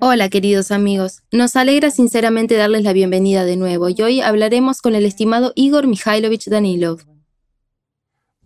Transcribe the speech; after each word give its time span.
Hola 0.00 0.28
queridos 0.28 0.72
amigos, 0.72 1.22
nos 1.30 1.54
alegra 1.54 1.88
sinceramente 1.88 2.56
darles 2.56 2.82
la 2.82 2.92
bienvenida 2.92 3.44
de 3.44 3.56
nuevo 3.56 3.88
y 3.88 4.02
hoy 4.02 4.20
hablaremos 4.20 4.82
con 4.82 4.96
el 4.96 5.06
estimado 5.06 5.52
Igor 5.54 5.86
Mikhailovich 5.86 6.46
Danilov. 6.46 7.02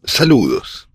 Saludos. 0.05 0.91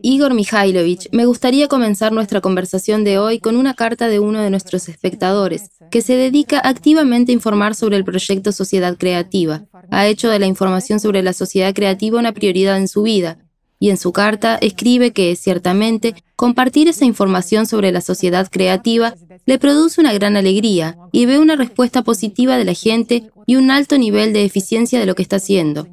Igor 0.00 0.32
Mikhailovich, 0.32 1.10
me 1.12 1.26
gustaría 1.26 1.68
comenzar 1.68 2.12
nuestra 2.12 2.40
conversación 2.40 3.04
de 3.04 3.18
hoy 3.18 3.38
con 3.38 3.54
una 3.54 3.74
carta 3.74 4.08
de 4.08 4.18
uno 4.18 4.40
de 4.40 4.48
nuestros 4.48 4.88
espectadores, 4.88 5.70
que 5.90 6.00
se 6.00 6.14
dedica 6.14 6.58
activamente 6.64 7.32
a 7.32 7.34
informar 7.34 7.74
sobre 7.74 7.98
el 7.98 8.04
proyecto 8.04 8.52
Sociedad 8.52 8.96
Creativa. 8.96 9.66
Ha 9.90 10.06
hecho 10.06 10.30
de 10.30 10.38
la 10.38 10.46
información 10.46 11.00
sobre 11.00 11.22
la 11.22 11.34
sociedad 11.34 11.74
creativa 11.74 12.18
una 12.18 12.32
prioridad 12.32 12.78
en 12.78 12.88
su 12.88 13.02
vida 13.02 13.47
y 13.80 13.90
en 13.90 13.96
su 13.96 14.12
carta 14.12 14.58
escribe 14.60 15.12
que, 15.12 15.34
ciertamente, 15.36 16.14
compartir 16.36 16.88
esa 16.88 17.04
información 17.04 17.66
sobre 17.66 17.92
la 17.92 18.00
sociedad 18.00 18.48
creativa 18.50 19.14
le 19.46 19.58
produce 19.58 20.00
una 20.00 20.12
gran 20.12 20.36
alegría 20.36 20.96
y 21.12 21.26
ve 21.26 21.38
una 21.38 21.56
respuesta 21.56 22.02
positiva 22.02 22.56
de 22.56 22.64
la 22.64 22.74
gente 22.74 23.30
y 23.46 23.56
un 23.56 23.70
alto 23.70 23.96
nivel 23.98 24.32
de 24.32 24.44
eficiencia 24.44 25.00
de 25.00 25.06
lo 25.06 25.14
que 25.14 25.22
está 25.22 25.36
haciendo. 25.36 25.86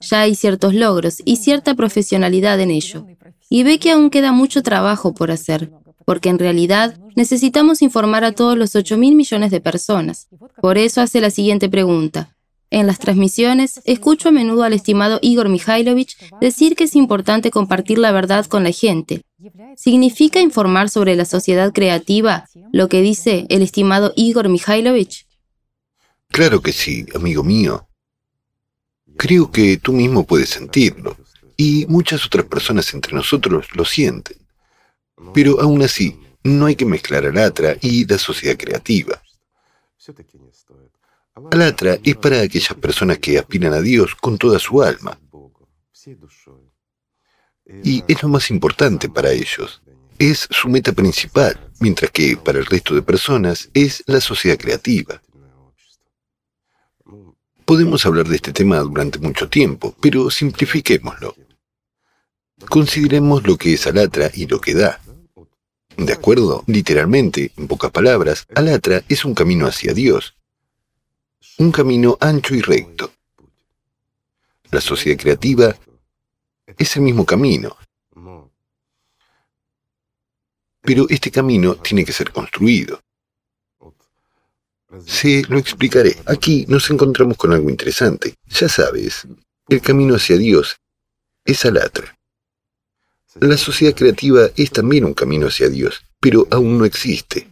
Ya 0.00 0.20
hay 0.20 0.34
ciertos 0.34 0.74
logros 0.74 1.22
y 1.24 1.36
cierta 1.36 1.74
profesionalidad 1.74 2.60
en 2.60 2.70
ello. 2.70 3.06
Y 3.48 3.62
ve 3.62 3.78
que 3.78 3.90
aún 3.90 4.10
queda 4.10 4.32
mucho 4.32 4.62
trabajo 4.62 5.14
por 5.14 5.30
hacer, 5.30 5.70
porque 6.04 6.28
en 6.28 6.38
realidad 6.38 6.98
necesitamos 7.16 7.82
informar 7.82 8.24
a 8.24 8.32
todos 8.32 8.56
los 8.56 8.76
8 8.76 8.96
mil 8.98 9.14
millones 9.14 9.50
de 9.50 9.60
personas. 9.60 10.28
Por 10.60 10.76
eso 10.78 11.00
hace 11.00 11.20
la 11.20 11.30
siguiente 11.30 11.68
pregunta. 11.68 12.36
En 12.70 12.86
las 12.86 12.98
transmisiones, 12.98 13.80
escucho 13.84 14.28
a 14.28 14.32
menudo 14.32 14.62
al 14.62 14.74
estimado 14.74 15.18
Igor 15.22 15.48
Mikhailovich 15.48 16.16
decir 16.40 16.76
que 16.76 16.84
es 16.84 16.94
importante 16.96 17.50
compartir 17.50 17.98
la 17.98 18.12
verdad 18.12 18.44
con 18.46 18.62
la 18.62 18.72
gente. 18.72 19.22
¿Significa 19.76 20.40
informar 20.40 20.90
sobre 20.90 21.16
la 21.16 21.24
sociedad 21.24 21.72
creativa 21.72 22.44
lo 22.72 22.88
que 22.88 23.00
dice 23.00 23.46
el 23.48 23.62
estimado 23.62 24.12
Igor 24.16 24.48
Mikhailovich? 24.50 25.26
Claro 26.28 26.60
que 26.60 26.72
sí, 26.72 27.06
amigo 27.14 27.42
mío. 27.42 27.88
Creo 29.16 29.50
que 29.50 29.78
tú 29.78 29.92
mismo 29.92 30.24
puedes 30.24 30.50
sentirlo, 30.50 31.16
y 31.56 31.86
muchas 31.88 32.24
otras 32.24 32.44
personas 32.44 32.92
entre 32.94 33.14
nosotros 33.14 33.66
lo 33.74 33.84
sienten. 33.84 34.36
Pero 35.34 35.60
aún 35.60 35.82
así, 35.82 36.16
no 36.44 36.66
hay 36.66 36.76
que 36.76 36.84
mezclar 36.84 37.26
al 37.26 37.38
Atra 37.38 37.76
y 37.80 38.06
la 38.06 38.18
sociedad 38.18 38.56
creativa. 38.56 39.20
Alatra 41.50 41.98
es 42.02 42.16
para 42.16 42.40
aquellas 42.40 42.74
personas 42.74 43.18
que 43.18 43.38
aspiran 43.38 43.72
a 43.72 43.80
Dios 43.80 44.14
con 44.14 44.38
toda 44.38 44.58
su 44.58 44.82
alma. 44.82 45.18
Y 47.84 48.02
es 48.08 48.22
lo 48.22 48.28
más 48.28 48.50
importante 48.50 49.08
para 49.08 49.30
ellos. 49.30 49.82
Es 50.18 50.48
su 50.50 50.68
meta 50.68 50.92
principal, 50.92 51.70
mientras 51.80 52.10
que 52.10 52.36
para 52.36 52.58
el 52.58 52.66
resto 52.66 52.94
de 52.94 53.02
personas 53.02 53.70
es 53.74 54.02
la 54.06 54.20
sociedad 54.20 54.58
creativa. 54.58 55.22
Podemos 57.64 58.06
hablar 58.06 58.26
de 58.26 58.36
este 58.36 58.52
tema 58.52 58.78
durante 58.78 59.18
mucho 59.18 59.48
tiempo, 59.48 59.94
pero 60.00 60.30
simplifiquémoslo. 60.30 61.36
Consideremos 62.68 63.46
lo 63.46 63.56
que 63.56 63.74
es 63.74 63.86
Alatra 63.86 64.30
y 64.34 64.46
lo 64.46 64.60
que 64.60 64.74
da. 64.74 65.00
De 65.96 66.12
acuerdo, 66.12 66.64
literalmente, 66.66 67.52
en 67.56 67.68
pocas 67.68 67.90
palabras, 67.90 68.46
Alatra 68.54 69.02
es 69.08 69.24
un 69.24 69.34
camino 69.34 69.66
hacia 69.66 69.92
Dios, 69.92 70.37
un 71.56 71.72
camino 71.72 72.16
ancho 72.20 72.54
y 72.54 72.60
recto. 72.60 73.12
La 74.70 74.80
sociedad 74.80 75.18
creativa 75.18 75.74
es 76.76 76.96
el 76.96 77.02
mismo 77.02 77.24
camino, 77.24 77.76
pero 80.82 81.06
este 81.08 81.30
camino 81.30 81.76
tiene 81.76 82.04
que 82.04 82.12
ser 82.12 82.30
construido. 82.32 83.00
Se 85.04 85.42
lo 85.48 85.58
explicaré. 85.58 86.16
Aquí 86.26 86.64
nos 86.68 86.88
encontramos 86.90 87.36
con 87.36 87.52
algo 87.52 87.68
interesante. 87.68 88.34
Ya 88.46 88.68
sabes, 88.68 89.26
el 89.68 89.80
camino 89.82 90.14
hacia 90.14 90.36
Dios 90.36 90.76
es 91.44 91.64
alatra. 91.64 92.16
La 93.40 93.56
sociedad 93.56 93.94
creativa 93.94 94.48
es 94.56 94.70
también 94.70 95.04
un 95.04 95.14
camino 95.14 95.46
hacia 95.46 95.68
Dios, 95.68 96.02
pero 96.20 96.46
aún 96.50 96.78
no 96.78 96.84
existe. 96.84 97.48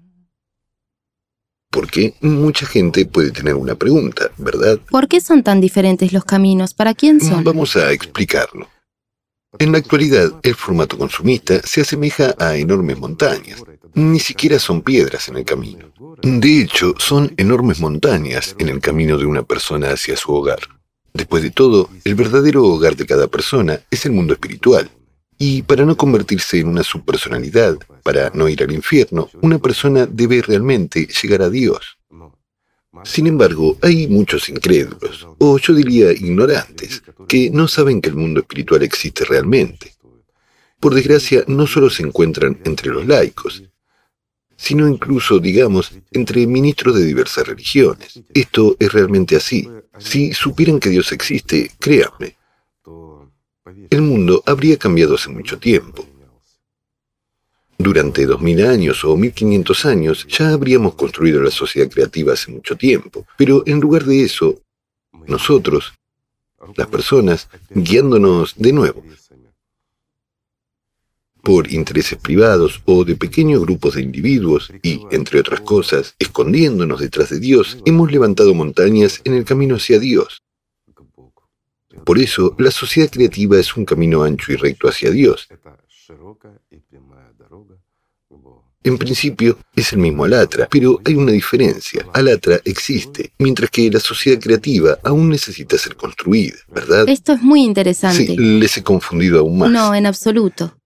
Porque 1.76 2.14
mucha 2.22 2.64
gente 2.64 3.04
puede 3.04 3.30
tener 3.30 3.54
una 3.54 3.74
pregunta, 3.74 4.30
¿verdad? 4.38 4.78
¿Por 4.90 5.08
qué 5.08 5.20
son 5.20 5.42
tan 5.42 5.60
diferentes 5.60 6.10
los 6.10 6.24
caminos? 6.24 6.72
¿Para 6.72 6.94
quién 6.94 7.20
son? 7.20 7.44
Vamos 7.44 7.76
a 7.76 7.92
explicarlo. 7.92 8.66
En 9.58 9.72
la 9.72 9.78
actualidad, 9.78 10.32
el 10.42 10.54
formato 10.54 10.96
consumista 10.96 11.60
se 11.64 11.82
asemeja 11.82 12.34
a 12.38 12.56
enormes 12.56 12.98
montañas. 12.98 13.62
Ni 13.92 14.20
siquiera 14.20 14.58
son 14.58 14.80
piedras 14.80 15.28
en 15.28 15.36
el 15.36 15.44
camino. 15.44 15.92
De 16.22 16.62
hecho, 16.62 16.94
son 16.96 17.34
enormes 17.36 17.78
montañas 17.78 18.56
en 18.58 18.70
el 18.70 18.80
camino 18.80 19.18
de 19.18 19.26
una 19.26 19.42
persona 19.42 19.90
hacia 19.90 20.16
su 20.16 20.32
hogar. 20.32 20.60
Después 21.12 21.42
de 21.42 21.50
todo, 21.50 21.90
el 22.04 22.14
verdadero 22.14 22.64
hogar 22.64 22.96
de 22.96 23.04
cada 23.04 23.26
persona 23.26 23.80
es 23.90 24.06
el 24.06 24.12
mundo 24.12 24.32
espiritual. 24.32 24.90
Y 25.38 25.62
para 25.62 25.84
no 25.84 25.96
convertirse 25.96 26.60
en 26.60 26.68
una 26.68 26.82
subpersonalidad, 26.82 27.76
para 28.02 28.30
no 28.30 28.48
ir 28.48 28.62
al 28.62 28.72
infierno, 28.72 29.28
una 29.42 29.58
persona 29.58 30.06
debe 30.06 30.40
realmente 30.40 31.06
llegar 31.06 31.42
a 31.42 31.50
Dios. 31.50 31.98
Sin 33.04 33.26
embargo, 33.26 33.76
hay 33.82 34.08
muchos 34.08 34.48
incrédulos, 34.48 35.26
o 35.38 35.58
yo 35.58 35.74
diría 35.74 36.12
ignorantes, 36.12 37.02
que 37.28 37.50
no 37.50 37.68
saben 37.68 38.00
que 38.00 38.08
el 38.08 38.16
mundo 38.16 38.40
espiritual 38.40 38.82
existe 38.82 39.24
realmente. 39.24 39.92
Por 40.80 40.94
desgracia, 40.94 41.44
no 41.46 41.66
solo 41.66 41.90
se 41.90 42.02
encuentran 42.02 42.58
entre 42.64 42.90
los 42.90 43.06
laicos, 43.06 43.62
sino 44.56 44.88
incluso, 44.88 45.38
digamos, 45.38 45.92
entre 46.12 46.46
ministros 46.46 46.96
de 46.96 47.04
diversas 47.04 47.46
religiones. 47.46 48.22
Esto 48.32 48.76
es 48.78 48.92
realmente 48.92 49.36
así. 49.36 49.68
Si 49.98 50.32
supieran 50.32 50.80
que 50.80 50.88
Dios 50.88 51.12
existe, 51.12 51.70
créanme, 51.78 52.36
el 53.90 54.02
mundo 54.02 54.42
habría 54.46 54.76
cambiado 54.76 55.14
hace 55.14 55.30
mucho 55.30 55.58
tiempo. 55.58 56.06
Durante 57.78 58.24
2000 58.24 58.66
años 58.66 59.04
o 59.04 59.16
1500 59.16 59.84
años 59.84 60.26
ya 60.28 60.50
habríamos 60.50 60.94
construido 60.94 61.42
la 61.42 61.50
sociedad 61.50 61.90
creativa 61.90 62.32
hace 62.32 62.50
mucho 62.50 62.76
tiempo, 62.76 63.26
pero 63.36 63.62
en 63.66 63.80
lugar 63.80 64.04
de 64.04 64.24
eso, 64.24 64.60
nosotros, 65.26 65.92
las 66.74 66.86
personas, 66.86 67.48
guiándonos 67.70 68.54
de 68.56 68.72
nuevo 68.72 69.02
por 71.46 71.72
intereses 71.72 72.18
privados 72.18 72.82
o 72.86 73.04
de 73.04 73.14
pequeños 73.14 73.60
grupos 73.60 73.94
de 73.94 74.02
individuos 74.02 74.72
y, 74.82 75.02
entre 75.12 75.38
otras 75.38 75.60
cosas, 75.60 76.16
escondiéndonos 76.18 76.98
detrás 76.98 77.30
de 77.30 77.38
Dios, 77.38 77.78
hemos 77.84 78.10
levantado 78.10 78.52
montañas 78.52 79.20
en 79.22 79.34
el 79.34 79.44
camino 79.44 79.76
hacia 79.76 80.00
Dios. 80.00 80.42
Por 82.04 82.18
eso, 82.18 82.54
la 82.58 82.70
sociedad 82.70 83.10
creativa 83.10 83.58
es 83.58 83.76
un 83.76 83.84
camino 83.84 84.22
ancho 84.22 84.52
y 84.52 84.56
recto 84.56 84.88
hacia 84.88 85.10
Dios. 85.10 85.48
En 88.86 88.98
principio 88.98 89.58
es 89.74 89.92
el 89.92 89.98
mismo 89.98 90.24
Alatra, 90.24 90.68
pero 90.70 91.00
hay 91.04 91.16
una 91.16 91.32
diferencia. 91.32 92.06
Alatra 92.12 92.60
existe, 92.64 93.32
mientras 93.38 93.68
que 93.68 93.90
la 93.90 93.98
sociedad 93.98 94.40
creativa 94.40 94.96
aún 95.02 95.28
necesita 95.28 95.76
ser 95.76 95.96
construida, 95.96 96.54
¿verdad? 96.68 97.08
Esto 97.08 97.32
es 97.32 97.42
muy 97.42 97.64
interesante. 97.64 98.24
Sí, 98.24 98.36
les 98.36 98.76
he 98.76 98.84
confundido 98.84 99.40
aún 99.40 99.58
más. 99.58 99.70
No, 99.72 99.92
en 99.92 100.06
absoluto. 100.06 100.78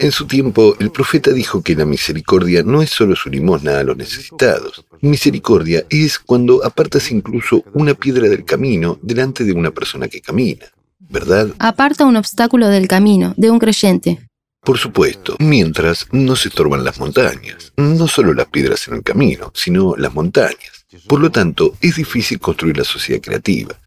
En 0.00 0.12
su 0.12 0.26
tiempo, 0.26 0.76
el 0.78 0.90
profeta 0.92 1.32
dijo 1.32 1.62
que 1.62 1.74
la 1.74 1.84
misericordia 1.84 2.62
no 2.62 2.82
es 2.82 2.90
solo 2.90 3.16
su 3.16 3.28
limosna 3.28 3.80
a 3.80 3.82
los 3.84 3.96
necesitados. 3.96 4.84
Misericordia 5.00 5.84
es 5.90 6.20
cuando 6.20 6.64
apartas 6.64 7.10
incluso 7.10 7.64
una 7.72 7.94
piedra 7.94 8.28
del 8.28 8.44
camino 8.44 8.98
delante 9.02 9.42
de 9.42 9.52
una 9.52 9.72
persona 9.72 10.06
que 10.06 10.20
camina, 10.20 10.66
¿verdad? 11.00 11.48
Aparta 11.58 12.06
un 12.06 12.16
obstáculo 12.16 12.68
del 12.68 12.86
camino 12.86 13.34
de 13.36 13.50
un 13.50 13.58
creyente. 13.58 14.28
Por 14.62 14.78
supuesto, 14.78 15.36
mientras 15.40 16.06
no 16.12 16.36
se 16.36 16.48
estorban 16.48 16.84
las 16.84 17.00
montañas, 17.00 17.72
no 17.76 18.06
solo 18.06 18.34
las 18.34 18.46
piedras 18.48 18.86
en 18.86 18.94
el 18.94 19.02
camino, 19.02 19.50
sino 19.54 19.96
las 19.96 20.14
montañas. 20.14 20.86
Por 21.08 21.20
lo 21.20 21.30
tanto, 21.30 21.74
es 21.80 21.96
difícil 21.96 22.38
construir 22.38 22.76
la 22.76 22.84
sociedad 22.84 23.20
creativa. 23.20 23.78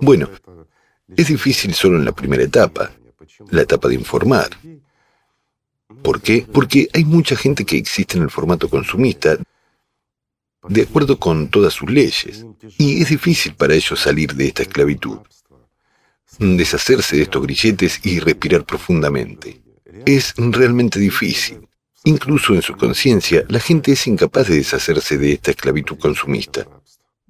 Bueno, 0.00 0.30
es 1.16 1.28
difícil 1.28 1.74
solo 1.74 1.98
en 1.98 2.04
la 2.04 2.12
primera 2.12 2.42
etapa, 2.42 2.92
la 3.50 3.62
etapa 3.62 3.88
de 3.88 3.94
informar. 3.94 4.50
¿Por 6.02 6.20
qué? 6.20 6.46
Porque 6.52 6.88
hay 6.92 7.04
mucha 7.04 7.36
gente 7.36 7.64
que 7.64 7.76
existe 7.76 8.16
en 8.16 8.24
el 8.24 8.30
formato 8.30 8.68
consumista 8.68 9.38
de 10.68 10.82
acuerdo 10.82 11.18
con 11.18 11.48
todas 11.48 11.72
sus 11.72 11.90
leyes, 11.90 12.44
y 12.76 13.02
es 13.02 13.08
difícil 13.08 13.54
para 13.54 13.74
ellos 13.74 13.98
salir 13.98 14.34
de 14.34 14.48
esta 14.48 14.62
esclavitud, 14.62 15.18
deshacerse 16.38 17.16
de 17.16 17.22
estos 17.22 17.42
grilletes 17.42 18.00
y 18.04 18.20
respirar 18.20 18.64
profundamente. 18.64 19.62
Es 20.04 20.34
realmente 20.36 21.00
difícil. 21.00 21.66
Incluso 22.04 22.54
en 22.54 22.62
su 22.62 22.76
conciencia, 22.76 23.44
la 23.48 23.60
gente 23.60 23.92
es 23.92 24.06
incapaz 24.06 24.48
de 24.48 24.56
deshacerse 24.56 25.18
de 25.18 25.32
esta 25.32 25.50
esclavitud 25.50 25.98
consumista. 25.98 26.66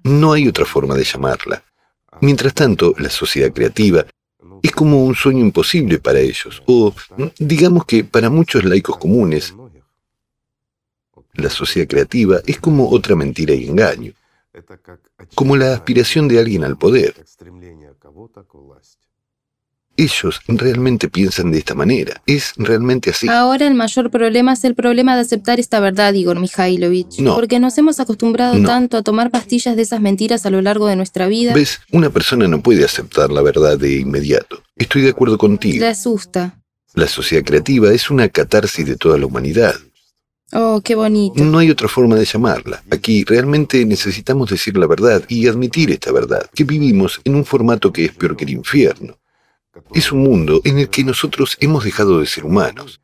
No 0.03 0.33
hay 0.33 0.47
otra 0.47 0.65
forma 0.65 0.95
de 0.95 1.05
llamarla. 1.05 1.65
Mientras 2.21 2.55
tanto, 2.55 2.95
la 2.99 3.11
sociedad 3.11 3.53
creativa 3.53 4.07
es 4.63 4.73
como 4.73 5.05
un 5.05 5.15
sueño 5.15 5.41
imposible 5.41 5.99
para 5.99 6.19
ellos, 6.21 6.63
o 6.67 6.95
digamos 7.39 7.85
que 7.85 8.05
para 8.05 8.31
muchos 8.31 8.65
laicos 8.65 8.99
comunes, 8.99 9.55
la 11.35 11.51
sociedad 11.51 11.89
creativa 11.89 12.41
es 12.47 12.59
como 12.59 12.91
otra 12.91 13.15
mentira 13.17 13.55
y 13.55 13.69
engaño, 13.69 14.13
como 15.35 15.57
la 15.57 15.75
aspiración 15.75 16.29
de 16.29 16.39
alguien 16.39 16.65
al 16.65 16.77
poder. 16.77 17.15
Ellos 20.01 20.41
realmente 20.49 21.11
piensan 21.11 21.53
de 21.53 21.59
esta 21.59 21.75
manera. 21.75 22.23
Es 22.25 22.55
realmente 22.57 23.11
así. 23.11 23.29
Ahora 23.29 23.67
el 23.67 23.75
mayor 23.75 24.11
problema 24.11 24.55
es 24.55 24.65
el 24.65 24.75
problema 24.75 25.15
de 25.15 25.21
aceptar 25.21 25.61
esta 25.61 25.79
verdad, 25.79 26.15
Igor 26.15 26.41
Mikhailovich. 26.41 27.19
No. 27.19 27.35
Porque 27.35 27.61
nos 27.61 27.77
hemos 27.77 28.01
acostumbrado 28.01 28.55
No. 28.55 28.67
tanto 28.67 28.97
a 28.97 29.03
tomar 29.03 29.31
pastillas 29.31 29.77
de 29.77 29.83
esas 29.83 30.01
mentiras 30.01 30.47
a 30.47 30.51
lo 30.51 30.63
largo 30.63 30.87
de 30.87 30.97
nuestra 30.97 31.29
vida. 31.29 31.53
¿Ves? 31.53 31.81
Una 31.93 32.09
persona 32.09 32.49
no 32.49 32.63
puede 32.63 32.83
aceptar 32.83 33.31
la 33.31 33.43
verdad 33.43 33.77
de 33.79 33.99
inmediato. 33.99 34.63
Estoy 34.75 35.03
de 35.03 35.11
acuerdo 35.11 35.37
contigo. 35.37 35.81
Le 35.81 35.89
asusta. 35.89 36.59
La 36.95 37.07
sociedad 37.07 37.45
creativa 37.45 37.93
es 37.93 38.11
una 38.11 38.31
catarsis 38.31 38.87
de 38.87 38.97
toda 38.97 39.19
la 39.19 39.27
humanidad. 39.27 39.75
Oh, 40.53 40.81
qué 40.83 40.95
bonito. 40.95 41.45
No 41.45 41.59
hay 41.59 41.71
otra 41.71 41.89
forma 41.89 42.17
de 42.17 42.25
llamarla. 42.25 42.83
Aquí 42.91 43.23
realmente 43.25 43.85
necesitamos 43.85 44.51
decir 44.51 44.77
la 44.79 44.87
verdad 44.89 45.23
y 45.29 45.47
admitir 45.47 45.91
esta 45.93 46.11
verdad, 46.11 46.49
que 46.55 46.65
vivimos 46.65 47.21
en 47.23 47.37
un 47.37 47.45
formato 47.45 47.93
que 47.93 48.07
es 48.07 48.13
peor 48.13 48.35
que 48.37 48.45
el 48.45 48.51
infierno. 48.51 49.17
Es 49.95 50.13
un 50.13 50.21
mundo 50.21 50.61
en 50.65 50.79
el 50.79 50.89
que 50.89 51.05
nosotros 51.05 51.57
hemos 51.61 51.85
dejado 51.85 52.21
de 52.21 52.27
ser 52.27 52.45
humanos. 52.45 53.01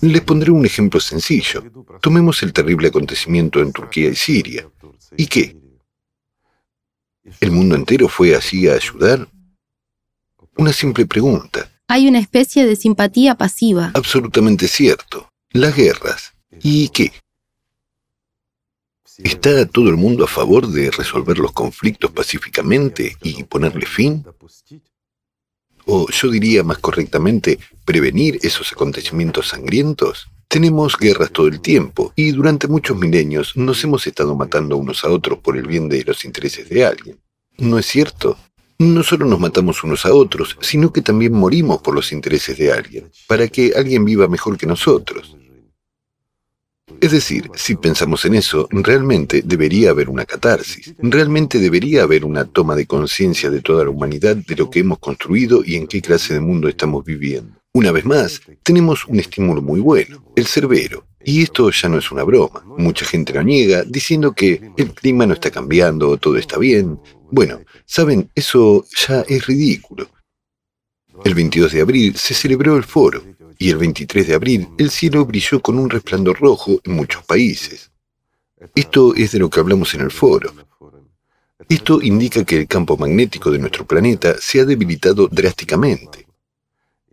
Les 0.00 0.22
pondré 0.22 0.50
un 0.50 0.66
ejemplo 0.66 0.98
sencillo. 1.00 1.62
Tomemos 2.00 2.42
el 2.42 2.52
terrible 2.52 2.88
acontecimiento 2.88 3.60
en 3.60 3.72
Turquía 3.72 4.10
y 4.10 4.16
Siria. 4.16 4.68
¿Y 5.16 5.26
qué? 5.26 5.56
¿El 7.40 7.50
mundo 7.52 7.76
entero 7.76 8.08
fue 8.08 8.34
así 8.34 8.68
a 8.68 8.74
ayudar? 8.74 9.28
Una 10.56 10.72
simple 10.72 11.06
pregunta. 11.06 11.70
Hay 11.86 12.08
una 12.08 12.18
especie 12.18 12.66
de 12.66 12.74
simpatía 12.74 13.36
pasiva. 13.36 13.92
Absolutamente 13.94 14.66
cierto. 14.66 15.30
Las 15.50 15.76
guerras. 15.76 16.34
¿Y 16.62 16.88
qué? 16.88 17.12
¿Está 19.18 19.66
todo 19.66 19.88
el 19.88 19.96
mundo 19.96 20.24
a 20.24 20.28
favor 20.28 20.68
de 20.68 20.90
resolver 20.90 21.38
los 21.38 21.52
conflictos 21.52 22.10
pacíficamente 22.10 23.16
y 23.22 23.42
ponerle 23.44 23.86
fin? 23.86 24.24
O 25.90 26.06
yo 26.10 26.30
diría 26.30 26.62
más 26.62 26.78
correctamente, 26.78 27.58
prevenir 27.86 28.38
esos 28.42 28.70
acontecimientos 28.72 29.48
sangrientos. 29.48 30.28
Tenemos 30.46 30.98
guerras 30.98 31.30
todo 31.32 31.46
el 31.46 31.62
tiempo 31.62 32.12
y 32.14 32.32
durante 32.32 32.68
muchos 32.68 32.98
milenios 32.98 33.56
nos 33.56 33.82
hemos 33.84 34.06
estado 34.06 34.34
matando 34.36 34.76
unos 34.76 35.02
a 35.04 35.08
otros 35.08 35.38
por 35.38 35.56
el 35.56 35.66
bien 35.66 35.88
de 35.88 36.04
los 36.04 36.26
intereses 36.26 36.68
de 36.68 36.84
alguien. 36.84 37.18
¿No 37.56 37.78
es 37.78 37.86
cierto? 37.86 38.36
No 38.78 39.02
solo 39.02 39.24
nos 39.24 39.40
matamos 39.40 39.82
unos 39.82 40.04
a 40.04 40.12
otros, 40.12 40.58
sino 40.60 40.92
que 40.92 41.00
también 41.00 41.32
morimos 41.32 41.80
por 41.80 41.94
los 41.94 42.12
intereses 42.12 42.58
de 42.58 42.70
alguien, 42.70 43.10
para 43.26 43.48
que 43.48 43.72
alguien 43.74 44.04
viva 44.04 44.28
mejor 44.28 44.58
que 44.58 44.66
nosotros. 44.66 45.38
Es 47.00 47.12
decir, 47.12 47.48
si 47.54 47.76
pensamos 47.76 48.24
en 48.24 48.34
eso, 48.34 48.66
realmente 48.70 49.42
debería 49.44 49.90
haber 49.90 50.08
una 50.08 50.24
catarsis, 50.24 50.94
realmente 50.98 51.60
debería 51.60 52.02
haber 52.02 52.24
una 52.24 52.44
toma 52.44 52.74
de 52.74 52.86
conciencia 52.86 53.50
de 53.50 53.60
toda 53.60 53.84
la 53.84 53.90
humanidad 53.90 54.34
de 54.34 54.56
lo 54.56 54.68
que 54.68 54.80
hemos 54.80 54.98
construido 54.98 55.62
y 55.64 55.76
en 55.76 55.86
qué 55.86 56.02
clase 56.02 56.34
de 56.34 56.40
mundo 56.40 56.68
estamos 56.68 57.04
viviendo. 57.04 57.52
Una 57.72 57.92
vez 57.92 58.04
más, 58.04 58.40
tenemos 58.64 59.06
un 59.06 59.20
estímulo 59.20 59.62
muy 59.62 59.78
bueno, 59.78 60.24
el 60.34 60.46
cerbero. 60.46 61.06
Y 61.22 61.42
esto 61.42 61.70
ya 61.70 61.88
no 61.88 61.98
es 61.98 62.10
una 62.10 62.24
broma. 62.24 62.64
Mucha 62.64 63.04
gente 63.04 63.32
lo 63.32 63.42
niega, 63.42 63.84
diciendo 63.84 64.32
que 64.32 64.72
el 64.76 64.92
clima 64.92 65.26
no 65.26 65.34
está 65.34 65.50
cambiando, 65.50 66.16
todo 66.16 66.36
está 66.36 66.58
bien. 66.58 66.98
Bueno, 67.30 67.60
saben, 67.84 68.30
eso 68.34 68.84
ya 69.06 69.20
es 69.28 69.46
ridículo. 69.46 70.08
El 71.24 71.34
22 71.34 71.72
de 71.72 71.80
abril 71.80 72.16
se 72.16 72.34
celebró 72.34 72.76
el 72.76 72.84
foro 72.84 73.22
y 73.58 73.70
el 73.70 73.76
23 73.76 74.26
de 74.26 74.34
abril 74.34 74.68
el 74.78 74.90
cielo 74.90 75.26
brilló 75.26 75.60
con 75.60 75.78
un 75.78 75.90
resplandor 75.90 76.38
rojo 76.38 76.80
en 76.84 76.92
muchos 76.92 77.24
países. 77.24 77.90
Esto 78.74 79.14
es 79.14 79.32
de 79.32 79.40
lo 79.40 79.50
que 79.50 79.60
hablamos 79.60 79.92
en 79.94 80.02
el 80.02 80.10
foro. 80.10 80.52
Esto 81.68 82.00
indica 82.00 82.44
que 82.44 82.56
el 82.56 82.68
campo 82.68 82.96
magnético 82.96 83.50
de 83.50 83.58
nuestro 83.58 83.84
planeta 83.84 84.36
se 84.40 84.60
ha 84.60 84.64
debilitado 84.64 85.28
drásticamente 85.28 86.28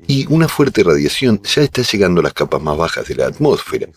y 0.07 0.25
una 0.31 0.47
fuerte 0.47 0.83
radiación 0.83 1.41
ya 1.43 1.63
está 1.63 1.81
llegando 1.81 2.19
a 2.21 2.23
las 2.23 2.33
capas 2.33 2.61
más 2.61 2.77
bajas 2.77 3.07
de 3.07 3.15
la 3.15 3.27
atmósfera, 3.27 3.87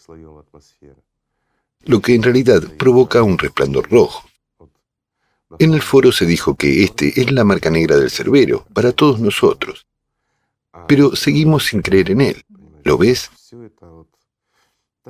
lo 1.85 2.01
que 2.01 2.15
en 2.15 2.23
realidad 2.23 2.63
provoca 2.79 3.23
un 3.23 3.39
resplandor 3.39 3.91
rojo. 3.91 4.29
En 5.59 5.75
el 5.75 5.83
foro 5.83 6.13
se 6.13 6.27
dijo 6.27 6.55
que 6.55 6.85
este 6.85 7.21
es 7.21 7.33
la 7.33 7.45
marca 7.45 7.71
negra 7.71 7.97
del 7.97 8.11
cerbero 8.11 8.67
para 8.73 8.93
todos 8.93 9.19
nosotros, 9.19 9.88
pero 10.87 11.17
seguimos 11.17 11.67
sin 11.67 11.83
creer 11.83 12.11
en 12.11 12.21
él. 12.21 12.45
¿Lo 12.85 12.99
ves? 12.99 13.31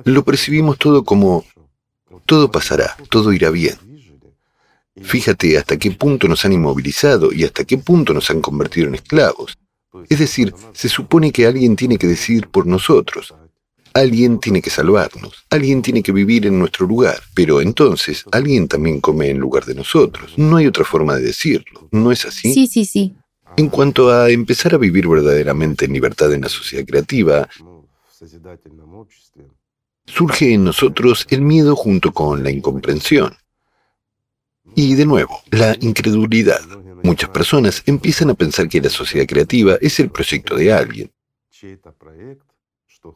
Lo 0.05 0.23
percibimos 0.23 0.77
todo 0.77 1.03
como 1.03 1.45
todo 2.25 2.51
pasará, 2.51 2.95
todo 3.09 3.33
irá 3.33 3.49
bien. 3.49 3.75
Fíjate 5.01 5.57
hasta 5.57 5.77
qué 5.77 5.91
punto 5.91 6.27
nos 6.27 6.43
han 6.45 6.53
inmovilizado 6.53 7.31
y 7.31 7.43
hasta 7.43 7.63
qué 7.63 7.77
punto 7.77 8.13
nos 8.13 8.29
han 8.29 8.41
convertido 8.41 8.87
en 8.87 8.95
esclavos. 8.95 9.57
Es 10.09 10.19
decir, 10.19 10.53
se 10.73 10.89
supone 10.89 11.31
que 11.31 11.45
alguien 11.45 11.75
tiene 11.75 11.97
que 11.97 12.07
decidir 12.07 12.47
por 12.47 12.67
nosotros. 12.67 13.33
Alguien 13.93 14.39
tiene 14.39 14.61
que 14.61 14.69
salvarnos. 14.69 15.45
Alguien 15.49 15.81
tiene 15.81 16.03
que 16.03 16.11
vivir 16.11 16.45
en 16.45 16.59
nuestro 16.59 16.85
lugar. 16.85 17.19
Pero 17.33 17.59
entonces, 17.61 18.23
alguien 18.31 18.67
también 18.67 19.01
come 19.01 19.29
en 19.29 19.39
lugar 19.39 19.65
de 19.65 19.73
nosotros. 19.73 20.33
No 20.37 20.57
hay 20.57 20.67
otra 20.67 20.85
forma 20.85 21.15
de 21.15 21.23
decirlo. 21.23 21.87
¿No 21.91 22.11
es 22.11 22.25
así? 22.25 22.53
Sí, 22.53 22.67
sí, 22.67 22.85
sí. 22.85 23.15
En 23.57 23.69
cuanto 23.69 24.11
a 24.11 24.29
empezar 24.29 24.73
a 24.73 24.77
vivir 24.77 25.07
verdaderamente 25.07 25.85
en 25.85 25.93
libertad 25.93 26.33
en 26.33 26.41
la 26.41 26.49
sociedad 26.49 26.85
creativa, 26.85 27.47
surge 30.05 30.53
en 30.53 30.63
nosotros 30.63 31.27
el 31.29 31.41
miedo 31.41 31.75
junto 31.75 32.11
con 32.13 32.43
la 32.43 32.51
incomprensión. 32.51 33.35
Y 34.75 34.95
de 34.95 35.05
nuevo, 35.05 35.41
la 35.51 35.75
incredulidad. 35.79 36.61
Muchas 37.03 37.29
personas 37.29 37.83
empiezan 37.85 38.29
a 38.29 38.33
pensar 38.33 38.67
que 38.67 38.81
la 38.81 38.89
sociedad 38.89 39.25
creativa 39.25 39.77
es 39.81 39.99
el 39.99 40.09
proyecto 40.09 40.55
de 40.55 40.73
alguien, 40.73 41.11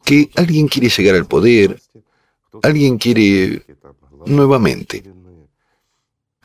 que 0.04 0.30
alguien 0.34 0.68
quiere 0.68 0.88
llegar 0.88 1.16
al 1.16 1.26
poder, 1.26 1.80
alguien 2.62 2.98
quiere 2.98 3.62
nuevamente. 4.26 5.02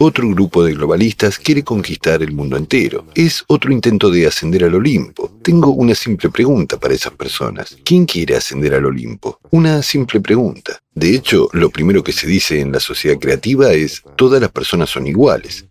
Otro 0.01 0.29
grupo 0.29 0.63
de 0.63 0.75
globalistas 0.75 1.37
quiere 1.37 1.61
conquistar 1.61 2.23
el 2.23 2.31
mundo 2.31 2.55
entero. 2.55 3.05
Es 3.15 3.43
otro 3.47 3.69
intento 3.73 4.09
de 4.09 4.27
ascender 4.27 4.63
al 4.63 4.75
Olimpo. 4.75 5.29
Tengo 5.43 5.71
una 5.71 5.93
simple 5.93 6.29
pregunta 6.29 6.79
para 6.79 6.93
esas 6.93 7.11
personas. 7.11 7.77
¿Quién 7.83 8.05
quiere 8.05 8.37
ascender 8.37 8.75
al 8.75 8.85
Olimpo? 8.85 9.41
Una 9.51 9.83
simple 9.83 10.21
pregunta. 10.21 10.81
De 10.95 11.13
hecho, 11.13 11.49
lo 11.51 11.69
primero 11.69 12.01
que 12.01 12.13
se 12.13 12.27
dice 12.27 12.61
en 12.61 12.71
la 12.71 12.79
sociedad 12.79 13.19
creativa 13.19 13.73
es 13.73 14.01
todas 14.15 14.39
las 14.39 14.51
personas 14.51 14.89
son 14.89 15.05
iguales. 15.05 15.65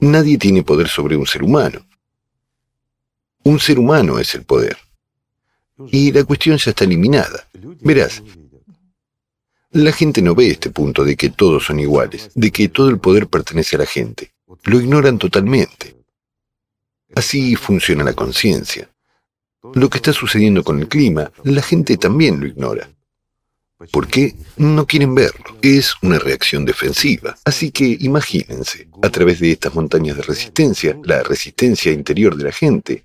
Nadie 0.00 0.38
tiene 0.38 0.62
poder 0.62 0.86
sobre 0.86 1.16
un 1.16 1.26
ser 1.26 1.42
humano. 1.42 1.84
Un 3.42 3.58
ser 3.58 3.80
humano 3.80 4.20
es 4.20 4.36
el 4.36 4.44
poder. 4.44 4.76
Y 5.90 6.12
la 6.12 6.22
cuestión 6.22 6.56
ya 6.58 6.70
está 6.70 6.84
eliminada. 6.84 7.48
Verás, 7.80 8.22
la 9.72 9.92
gente 9.92 10.20
no 10.22 10.34
ve 10.34 10.48
este 10.48 10.70
punto 10.70 11.04
de 11.04 11.16
que 11.16 11.30
todos 11.30 11.64
son 11.64 11.80
iguales, 11.80 12.30
de 12.34 12.50
que 12.50 12.68
todo 12.68 12.88
el 12.88 12.98
poder 12.98 13.26
pertenece 13.26 13.76
a 13.76 13.80
la 13.80 13.86
gente. 13.86 14.32
Lo 14.64 14.80
ignoran 14.80 15.18
totalmente. 15.18 15.96
Así 17.14 17.56
funciona 17.56 18.04
la 18.04 18.14
conciencia. 18.14 18.88
Lo 19.74 19.88
que 19.88 19.98
está 19.98 20.12
sucediendo 20.12 20.62
con 20.62 20.80
el 20.80 20.88
clima, 20.88 21.30
la 21.44 21.62
gente 21.62 21.96
también 21.96 22.40
lo 22.40 22.46
ignora. 22.46 22.90
¿Por 23.90 24.06
qué? 24.06 24.34
No 24.56 24.86
quieren 24.86 25.14
verlo. 25.14 25.56
Es 25.60 25.94
una 26.02 26.18
reacción 26.18 26.64
defensiva. 26.64 27.36
Así 27.44 27.70
que 27.70 27.96
imagínense, 28.00 28.88
a 29.02 29.08
través 29.08 29.40
de 29.40 29.52
estas 29.52 29.74
montañas 29.74 30.16
de 30.16 30.22
resistencia, 30.22 30.98
la 31.04 31.22
resistencia 31.22 31.90
interior 31.92 32.36
de 32.36 32.44
la 32.44 32.52
gente, 32.52 33.04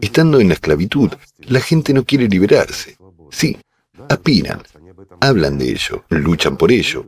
estando 0.00 0.40
en 0.40 0.48
la 0.48 0.54
esclavitud, 0.54 1.10
la 1.38 1.60
gente 1.60 1.92
no 1.92 2.04
quiere 2.04 2.28
liberarse. 2.28 2.96
Sí, 3.30 3.56
aspiran, 4.08 4.62
hablan 5.20 5.58
de 5.58 5.70
ello, 5.70 6.04
luchan 6.08 6.56
por 6.56 6.72
ello, 6.72 7.06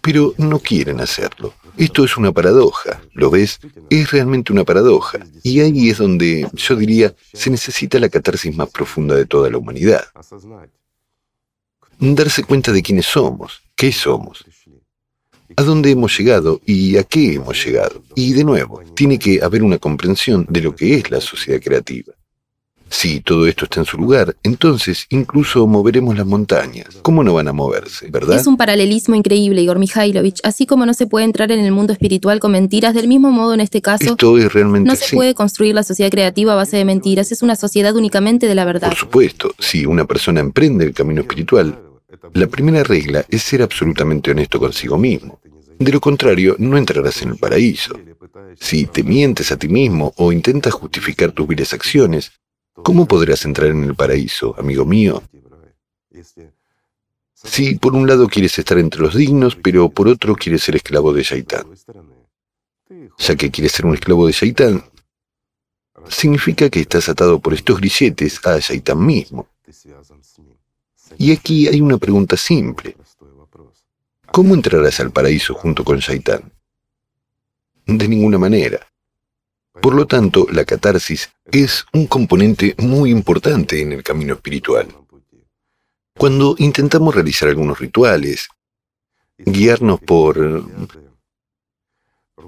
pero 0.00 0.34
no 0.38 0.58
quieren 0.58 1.00
hacerlo. 1.00 1.54
Esto 1.76 2.04
es 2.04 2.16
una 2.16 2.32
paradoja, 2.32 3.00
¿lo 3.12 3.30
ves? 3.30 3.60
Es 3.90 4.10
realmente 4.10 4.52
una 4.52 4.64
paradoja. 4.64 5.18
Y 5.42 5.60
ahí 5.60 5.90
es 5.90 5.98
donde, 5.98 6.48
yo 6.52 6.76
diría, 6.76 7.14
se 7.32 7.50
necesita 7.50 7.98
la 7.98 8.08
catarsis 8.08 8.56
más 8.56 8.70
profunda 8.70 9.14
de 9.14 9.26
toda 9.26 9.50
la 9.50 9.58
humanidad. 9.58 10.04
Darse 11.98 12.44
cuenta 12.44 12.72
de 12.72 12.82
quiénes 12.82 13.06
somos, 13.06 13.60
qué 13.76 13.92
somos, 13.92 14.44
a 15.56 15.62
dónde 15.62 15.90
hemos 15.90 16.16
llegado 16.16 16.60
y 16.64 16.96
a 16.96 17.04
qué 17.04 17.34
hemos 17.34 17.64
llegado. 17.64 18.02
Y 18.14 18.32
de 18.32 18.44
nuevo, 18.44 18.82
tiene 18.94 19.18
que 19.18 19.40
haber 19.42 19.62
una 19.62 19.78
comprensión 19.78 20.46
de 20.48 20.60
lo 20.60 20.74
que 20.74 20.94
es 20.94 21.10
la 21.10 21.20
sociedad 21.20 21.60
creativa. 21.60 22.12
Si 22.90 23.20
todo 23.20 23.46
esto 23.46 23.64
está 23.64 23.80
en 23.80 23.86
su 23.86 23.98
lugar, 23.98 24.36
entonces 24.42 25.06
incluso 25.10 25.66
moveremos 25.66 26.16
las 26.16 26.26
montañas. 26.26 26.86
¿Cómo 27.02 27.22
no 27.22 27.34
van 27.34 27.48
a 27.48 27.52
moverse, 27.52 28.10
verdad? 28.10 28.36
Es 28.36 28.46
un 28.46 28.56
paralelismo 28.56 29.14
increíble, 29.14 29.60
Igor 29.62 29.78
Mikhailovich. 29.78 30.40
Así 30.42 30.66
como 30.66 30.86
no 30.86 30.94
se 30.94 31.06
puede 31.06 31.24
entrar 31.26 31.52
en 31.52 31.60
el 31.60 31.72
mundo 31.72 31.92
espiritual 31.92 32.40
con 32.40 32.52
mentiras, 32.52 32.94
del 32.94 33.08
mismo 33.08 33.30
modo 33.30 33.54
en 33.54 33.60
este 33.60 33.82
caso, 33.82 34.12
Esto 34.12 34.38
es 34.38 34.52
realmente 34.52 34.88
no 34.88 34.96
se 34.96 35.04
así. 35.04 35.16
puede 35.16 35.34
construir 35.34 35.74
la 35.74 35.82
sociedad 35.82 36.10
creativa 36.10 36.52
a 36.54 36.56
base 36.56 36.76
de 36.76 36.84
mentiras. 36.84 37.30
Es 37.30 37.42
una 37.42 37.56
sociedad 37.56 37.94
únicamente 37.94 38.46
de 38.48 38.54
la 38.54 38.64
verdad. 38.64 38.88
Por 38.88 38.96
supuesto, 38.96 39.54
si 39.58 39.84
una 39.86 40.04
persona 40.06 40.40
emprende 40.40 40.84
el 40.86 40.94
camino 40.94 41.20
espiritual, 41.20 41.78
La 42.32 42.46
primera 42.46 42.82
regla 42.82 43.24
es 43.28 43.42
ser 43.42 43.62
absolutamente 43.62 44.30
honesto 44.30 44.58
consigo 44.58 44.96
mismo. 44.98 45.40
De 45.78 45.92
lo 45.92 46.00
contrario, 46.00 46.56
no 46.58 46.76
entrarás 46.76 47.22
en 47.22 47.30
el 47.30 47.36
paraíso. 47.36 47.94
Si 48.58 48.86
te 48.86 49.02
mientes 49.02 49.52
a 49.52 49.56
ti 49.56 49.68
mismo 49.68 50.12
o 50.16 50.32
intentas 50.32 50.72
justificar 50.72 51.32
tus 51.32 51.46
viles 51.46 51.72
acciones, 51.72 52.32
¿cómo 52.82 53.06
podrás 53.06 53.44
entrar 53.44 53.70
en 53.70 53.84
el 53.84 53.94
paraíso, 53.94 54.54
amigo 54.58 54.84
mío? 54.84 55.22
Si 57.34 57.76
por 57.76 57.94
un 57.94 58.06
lado 58.06 58.28
quieres 58.28 58.58
estar 58.58 58.78
entre 58.78 59.00
los 59.00 59.14
dignos, 59.14 59.56
pero 59.56 59.88
por 59.88 60.08
otro 60.08 60.34
quieres 60.34 60.62
ser 60.62 60.76
esclavo 60.76 61.12
de 61.12 61.22
Shaitán. 61.22 61.66
Ya 63.18 63.36
que 63.36 63.50
quieres 63.50 63.72
ser 63.72 63.86
un 63.86 63.94
esclavo 63.94 64.26
de 64.26 64.32
Shaitán, 64.32 64.84
significa 66.08 66.68
que 66.68 66.80
estás 66.80 67.08
atado 67.08 67.38
por 67.38 67.54
estos 67.54 67.78
grilletes 67.78 68.44
a 68.44 68.58
Shaitán 68.58 69.04
mismo. 69.04 69.48
Y 71.16 71.32
aquí 71.32 71.68
hay 71.68 71.80
una 71.80 71.98
pregunta 71.98 72.36
simple. 72.36 72.96
¿Cómo 74.32 74.54
entrarás 74.54 75.00
al 75.00 75.10
paraíso 75.10 75.54
junto 75.54 75.84
con 75.84 75.98
Shaitán? 75.98 76.52
De 77.86 78.08
ninguna 78.08 78.38
manera. 78.38 78.86
Por 79.80 79.94
lo 79.94 80.06
tanto, 80.06 80.46
la 80.50 80.64
catarsis 80.64 81.30
es 81.50 81.86
un 81.92 82.06
componente 82.06 82.74
muy 82.78 83.10
importante 83.10 83.80
en 83.80 83.92
el 83.92 84.02
camino 84.02 84.34
espiritual. 84.34 84.88
Cuando 86.16 86.56
intentamos 86.58 87.14
realizar 87.14 87.48
algunos 87.48 87.78
rituales, 87.78 88.48
guiarnos 89.38 90.00
por 90.00 90.64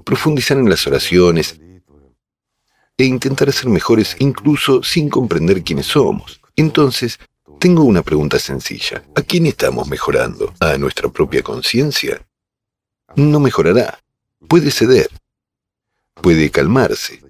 profundizar 0.03 0.57
en 0.57 0.69
las 0.69 0.85
oraciones 0.87 1.59
e 2.97 3.05
intentar 3.05 3.51
ser 3.53 3.69
mejores 3.69 4.15
incluso 4.19 4.83
sin 4.83 5.09
comprender 5.09 5.63
quiénes 5.63 5.85
somos, 5.87 6.41
entonces 6.55 7.17
tengo 7.59 7.83
una 7.83 8.01
pregunta 8.01 8.39
sencilla. 8.39 9.03
¿A 9.15 9.21
quién 9.21 9.45
estamos 9.45 9.87
mejorando? 9.87 10.53
¿A 10.59 10.77
nuestra 10.77 11.09
propia 11.09 11.43
conciencia? 11.43 12.21
No 13.15 13.39
mejorará. 13.39 13.99
Puede 14.47 14.71
ceder. 14.71 15.09
Puede 16.21 16.49
calmarse. 16.49 17.21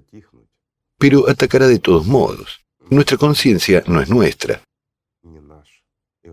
Pero 0.98 1.28
atacará 1.28 1.66
de 1.66 1.78
todos 1.78 2.06
modos. 2.06 2.60
Nuestra 2.90 3.16
conciencia 3.16 3.82
no 3.86 4.00
es 4.00 4.08
nuestra. 4.08 4.62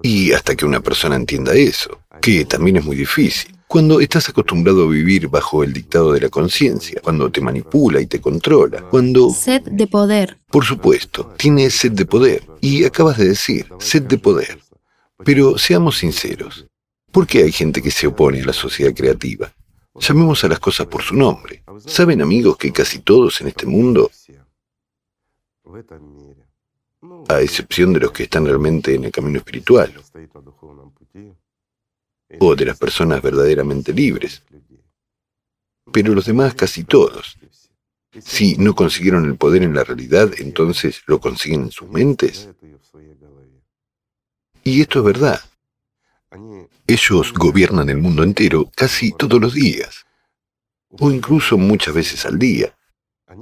Y 0.04 0.32
hasta 0.32 0.56
que 0.56 0.66
una 0.66 0.80
persona 0.80 1.16
entienda 1.16 1.54
eso, 1.54 2.02
que 2.22 2.46
también 2.46 2.78
es 2.78 2.86
muy 2.86 2.96
difícil, 2.96 3.56
cuando 3.68 4.00
estás 4.00 4.28
acostumbrado 4.30 4.84
a 4.84 4.90
vivir 4.90 5.28
bajo 5.28 5.64
el 5.64 5.74
dictado 5.74 6.14
de 6.14 6.22
la 6.22 6.30
conciencia, 6.30 7.00
cuando 7.04 7.32
te 7.32 7.40
manipula 7.40 8.02
y 8.02 8.08
te 8.08 8.20
controla, 8.20 8.82
cuando... 8.82 9.30
Sed 9.30 9.62
de 9.64 9.88
poder. 9.88 10.40
Por 10.48 10.66
supuesto, 10.66 11.34
tienes 11.38 11.76
sed 11.76 11.92
de 11.92 12.06
poder. 12.06 12.44
Y 12.62 12.84
acabas 12.84 13.18
de 13.18 13.30
decir, 13.30 13.68
sed 13.80 14.04
de 14.04 14.18
poder. 14.18 14.60
Pero 15.24 15.58
seamos 15.58 16.00
sinceros, 16.00 16.66
¿por 17.12 17.28
qué 17.28 17.44
hay 17.44 17.52
gente 17.52 17.82
que 17.82 17.92
se 17.92 18.08
opone 18.08 18.42
a 18.42 18.46
la 18.46 18.54
sociedad 18.54 18.94
creativa? 18.94 19.54
Llamemos 19.96 20.44
a 20.44 20.48
las 20.48 20.60
cosas 20.60 20.88
por 20.88 21.02
su 21.02 21.16
nombre. 21.16 21.64
¿Saben 21.86 22.22
amigos 22.22 22.58
que 22.58 22.72
casi 22.72 23.00
todos 23.00 23.42
en 23.42 23.48
este 23.48 23.66
mundo, 23.66 24.10
a 27.28 27.42
excepción 27.42 27.94
de 27.94 28.00
los 28.00 28.12
que 28.12 28.24
están 28.24 28.46
realmente 28.46 28.96
en 28.96 29.06
el 29.06 29.12
camino 29.12 29.40
espiritual, 29.40 29.94
o 32.40 32.56
de 32.56 32.66
las 32.66 32.78
personas 32.78 33.22
verdaderamente 33.22 33.94
libres. 33.94 34.44
Pero 35.92 36.14
los 36.14 36.26
demás 36.26 36.54
casi 36.54 36.84
todos. 36.84 37.38
Si 38.22 38.56
no 38.58 38.76
consiguieron 38.76 39.26
el 39.26 39.38
poder 39.38 39.64
en 39.64 39.74
la 39.74 39.84
realidad, 39.84 40.32
entonces 40.38 41.02
lo 41.08 41.20
consiguen 41.20 41.64
en 41.64 41.72
sus 41.72 41.90
mentes. 41.90 42.50
Y 44.64 44.82
esto 44.82 45.00
es 45.00 45.06
verdad. 45.06 45.40
Ellos 46.88 47.34
gobiernan 47.34 47.90
el 47.90 47.98
mundo 47.98 48.24
entero 48.24 48.70
casi 48.76 49.12
todos 49.12 49.42
los 49.42 49.54
días, 49.54 50.06
o 50.90 51.12
incluso 51.12 51.58
muchas 51.58 51.94
veces 51.94 52.26
al 52.26 52.38
día. 52.38 52.76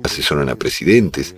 Asesoran 0.03 0.50
a 0.50 0.56
presidentes, 0.56 1.36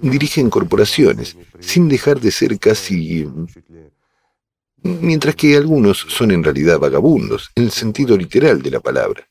dirigen 0.00 0.50
corporaciones, 0.50 1.36
sin 1.60 1.88
dejar 1.88 2.20
de 2.20 2.30
ser 2.30 2.58
casi 2.58 3.26
mientras 4.82 5.34
que 5.34 5.56
algunos 5.56 5.98
son 6.08 6.30
en 6.30 6.44
realidad 6.44 6.78
vagabundos, 6.78 7.50
en 7.54 7.64
el 7.64 7.70
sentido 7.70 8.16
literal 8.16 8.62
de 8.62 8.70
la 8.70 8.80
palabra. 8.80 9.28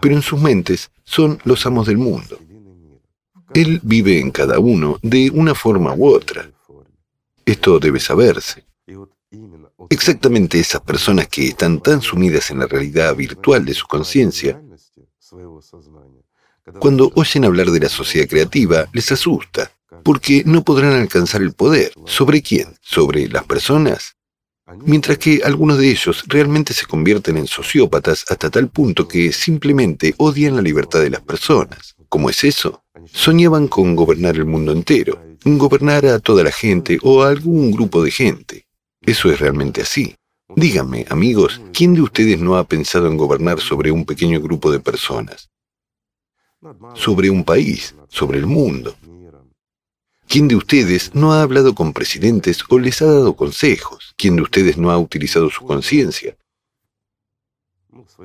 Pero 0.00 0.14
en 0.14 0.22
sus 0.22 0.40
mentes 0.40 0.90
son 1.04 1.38
los 1.44 1.64
amos 1.66 1.86
del 1.86 1.98
mundo. 1.98 2.38
Él 3.52 3.80
vive 3.82 4.18
en 4.18 4.30
cada 4.30 4.58
uno 4.58 4.98
de 5.02 5.30
una 5.30 5.54
forma 5.54 5.94
u 5.94 6.06
otra. 6.06 6.50
Esto 7.44 7.78
debe 7.78 8.00
saberse. 8.00 8.63
Exactamente 9.90 10.60
esas 10.60 10.80
personas 10.82 11.28
que 11.28 11.48
están 11.48 11.80
tan 11.80 12.00
sumidas 12.02 12.50
en 12.50 12.60
la 12.60 12.66
realidad 12.66 13.14
virtual 13.16 13.64
de 13.64 13.74
su 13.74 13.86
conciencia, 13.86 14.60
cuando 16.78 17.10
oyen 17.14 17.44
hablar 17.44 17.70
de 17.70 17.80
la 17.80 17.88
sociedad 17.88 18.28
creativa, 18.28 18.88
les 18.92 19.10
asusta 19.12 19.70
porque 20.02 20.42
no 20.44 20.62
podrán 20.62 20.92
alcanzar 20.92 21.42
el 21.42 21.52
poder. 21.52 21.92
¿Sobre 22.06 22.42
quién? 22.42 22.76
¿Sobre 22.80 23.28
las 23.28 23.44
personas? 23.44 24.16
Mientras 24.84 25.18
que 25.18 25.42
algunos 25.44 25.78
de 25.78 25.90
ellos 25.90 26.24
realmente 26.26 26.72
se 26.72 26.86
convierten 26.86 27.36
en 27.36 27.46
sociópatas 27.46 28.24
hasta 28.28 28.50
tal 28.50 28.68
punto 28.68 29.06
que 29.06 29.32
simplemente 29.32 30.14
odian 30.18 30.56
la 30.56 30.62
libertad 30.62 31.00
de 31.00 31.10
las 31.10 31.20
personas. 31.20 31.94
¿Cómo 32.08 32.30
es 32.30 32.44
eso? 32.44 32.84
Soñaban 33.12 33.68
con 33.68 33.94
gobernar 33.94 34.36
el 34.36 34.46
mundo 34.46 34.72
entero, 34.72 35.20
gobernar 35.44 36.06
a 36.06 36.18
toda 36.18 36.42
la 36.44 36.52
gente 36.52 36.98
o 37.02 37.22
a 37.22 37.28
algún 37.28 37.70
grupo 37.70 38.02
de 38.02 38.10
gente. 38.10 38.63
Eso 39.06 39.30
es 39.30 39.38
realmente 39.40 39.82
así. 39.82 40.14
Díganme, 40.56 41.06
amigos, 41.08 41.60
¿quién 41.72 41.94
de 41.94 42.02
ustedes 42.02 42.38
no 42.40 42.56
ha 42.56 42.64
pensado 42.64 43.06
en 43.06 43.16
gobernar 43.16 43.60
sobre 43.60 43.90
un 43.90 44.04
pequeño 44.04 44.40
grupo 44.40 44.70
de 44.70 44.80
personas? 44.80 45.50
Sobre 46.94 47.28
un 47.30 47.44
país, 47.44 47.94
sobre 48.08 48.38
el 48.38 48.46
mundo. 48.46 48.94
¿Quién 50.26 50.48
de 50.48 50.56
ustedes 50.56 51.14
no 51.14 51.32
ha 51.32 51.42
hablado 51.42 51.74
con 51.74 51.92
presidentes 51.92 52.64
o 52.68 52.78
les 52.78 53.02
ha 53.02 53.06
dado 53.06 53.36
consejos? 53.36 54.14
¿Quién 54.16 54.36
de 54.36 54.42
ustedes 54.42 54.78
no 54.78 54.90
ha 54.90 54.98
utilizado 54.98 55.50
su 55.50 55.64
conciencia? 55.64 56.36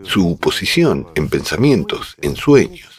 Su 0.04 0.38
posición 0.38 1.08
en 1.16 1.30
pensamientos, 1.30 2.16
en 2.22 2.36
sueños. 2.36 2.99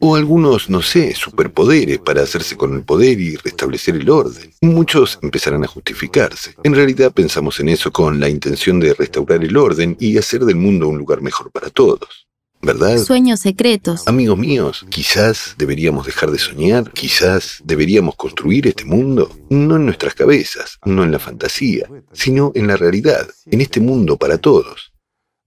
O 0.00 0.14
algunos, 0.14 0.70
no 0.70 0.80
sé, 0.80 1.14
superpoderes 1.14 1.98
para 1.98 2.22
hacerse 2.22 2.56
con 2.56 2.74
el 2.74 2.82
poder 2.82 3.20
y 3.20 3.36
restablecer 3.36 3.96
el 3.96 4.08
orden. 4.08 4.52
Muchos 4.60 5.18
empezarán 5.22 5.64
a 5.64 5.68
justificarse. 5.68 6.54
En 6.62 6.74
realidad 6.74 7.12
pensamos 7.12 7.58
en 7.58 7.68
eso 7.68 7.90
con 7.90 8.20
la 8.20 8.28
intención 8.28 8.78
de 8.78 8.94
restaurar 8.94 9.42
el 9.42 9.56
orden 9.56 9.96
y 9.98 10.16
hacer 10.16 10.44
del 10.44 10.56
mundo 10.56 10.88
un 10.88 10.98
lugar 10.98 11.20
mejor 11.20 11.50
para 11.50 11.70
todos. 11.70 12.28
¿verdad? 12.60 12.98
Sueños 12.98 13.40
secretos. 13.40 14.06
Amigos 14.06 14.38
míos, 14.38 14.86
quizás 14.90 15.54
deberíamos 15.58 16.06
dejar 16.06 16.30
de 16.30 16.38
soñar, 16.38 16.92
quizás 16.92 17.62
deberíamos 17.64 18.16
construir 18.16 18.66
este 18.66 18.84
mundo, 18.84 19.30
no 19.48 19.76
en 19.76 19.86
nuestras 19.86 20.14
cabezas, 20.14 20.78
no 20.84 21.04
en 21.04 21.12
la 21.12 21.18
fantasía, 21.18 21.88
sino 22.12 22.52
en 22.54 22.66
la 22.66 22.76
realidad, 22.76 23.28
en 23.46 23.60
este 23.60 23.80
mundo 23.80 24.16
para 24.16 24.38
todos, 24.38 24.92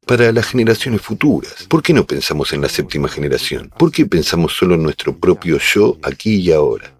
para 0.06 0.32
las 0.32 0.48
generaciones 0.48 1.02
futuras. 1.02 1.66
¿Por 1.70 1.82
qué 1.82 1.94
no 1.94 2.06
pensamos 2.06 2.52
en 2.54 2.62
la 2.62 2.70
séptima 2.70 3.08
generación? 3.08 3.72
¿Por 3.78 3.92
qué 3.92 4.06
pensamos 4.06 4.54
solo 4.54 4.76
en 4.76 4.84
nuestro 4.84 5.18
propio 5.18 5.58
yo 5.60 5.98
aquí 6.04 6.36
y 6.36 6.52
ahora? 6.52 6.94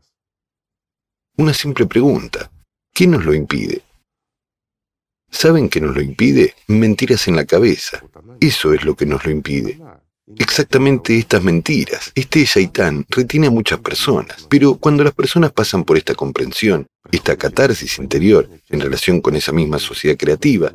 Una 1.38 1.54
simple 1.54 1.86
pregunta. 1.86 2.52
¿Qué 2.94 3.08
nos 3.08 3.26
lo 3.26 3.34
impide? 3.34 3.82
¿Saben 5.30 5.70
qué 5.70 5.80
nos 5.80 5.96
lo 5.96 6.02
impide? 6.02 6.56
Mentiras 6.68 7.28
en 7.28 7.38
la 7.38 7.46
cabeza. 7.46 8.04
Eso 8.40 8.74
es 8.74 8.84
lo 8.84 8.96
que 8.96 9.06
nos 9.06 9.26
lo 9.26 9.32
impide. 9.32 9.80
Exactamente 10.38 11.18
estas 11.18 11.44
mentiras. 11.44 12.12
Este 12.16 12.44
Shaitán 12.46 13.06
retiene 13.10 13.48
a 13.48 13.52
muchas 13.52 13.80
personas, 13.80 14.46
pero 14.50 14.76
cuando 14.76 15.04
las 15.04 15.14
personas 15.14 15.52
pasan 15.52 15.84
por 15.84 15.98
esta 15.98 16.16
comprensión, 16.16 16.88
esta 17.12 17.36
catarsis 17.36 17.98
interior 17.98 18.50
en 18.70 18.80
relación 18.80 19.22
con 19.22 19.36
esa 19.36 19.52
misma 19.52 19.80
sociedad 19.80 20.18
creativa, 20.18 20.74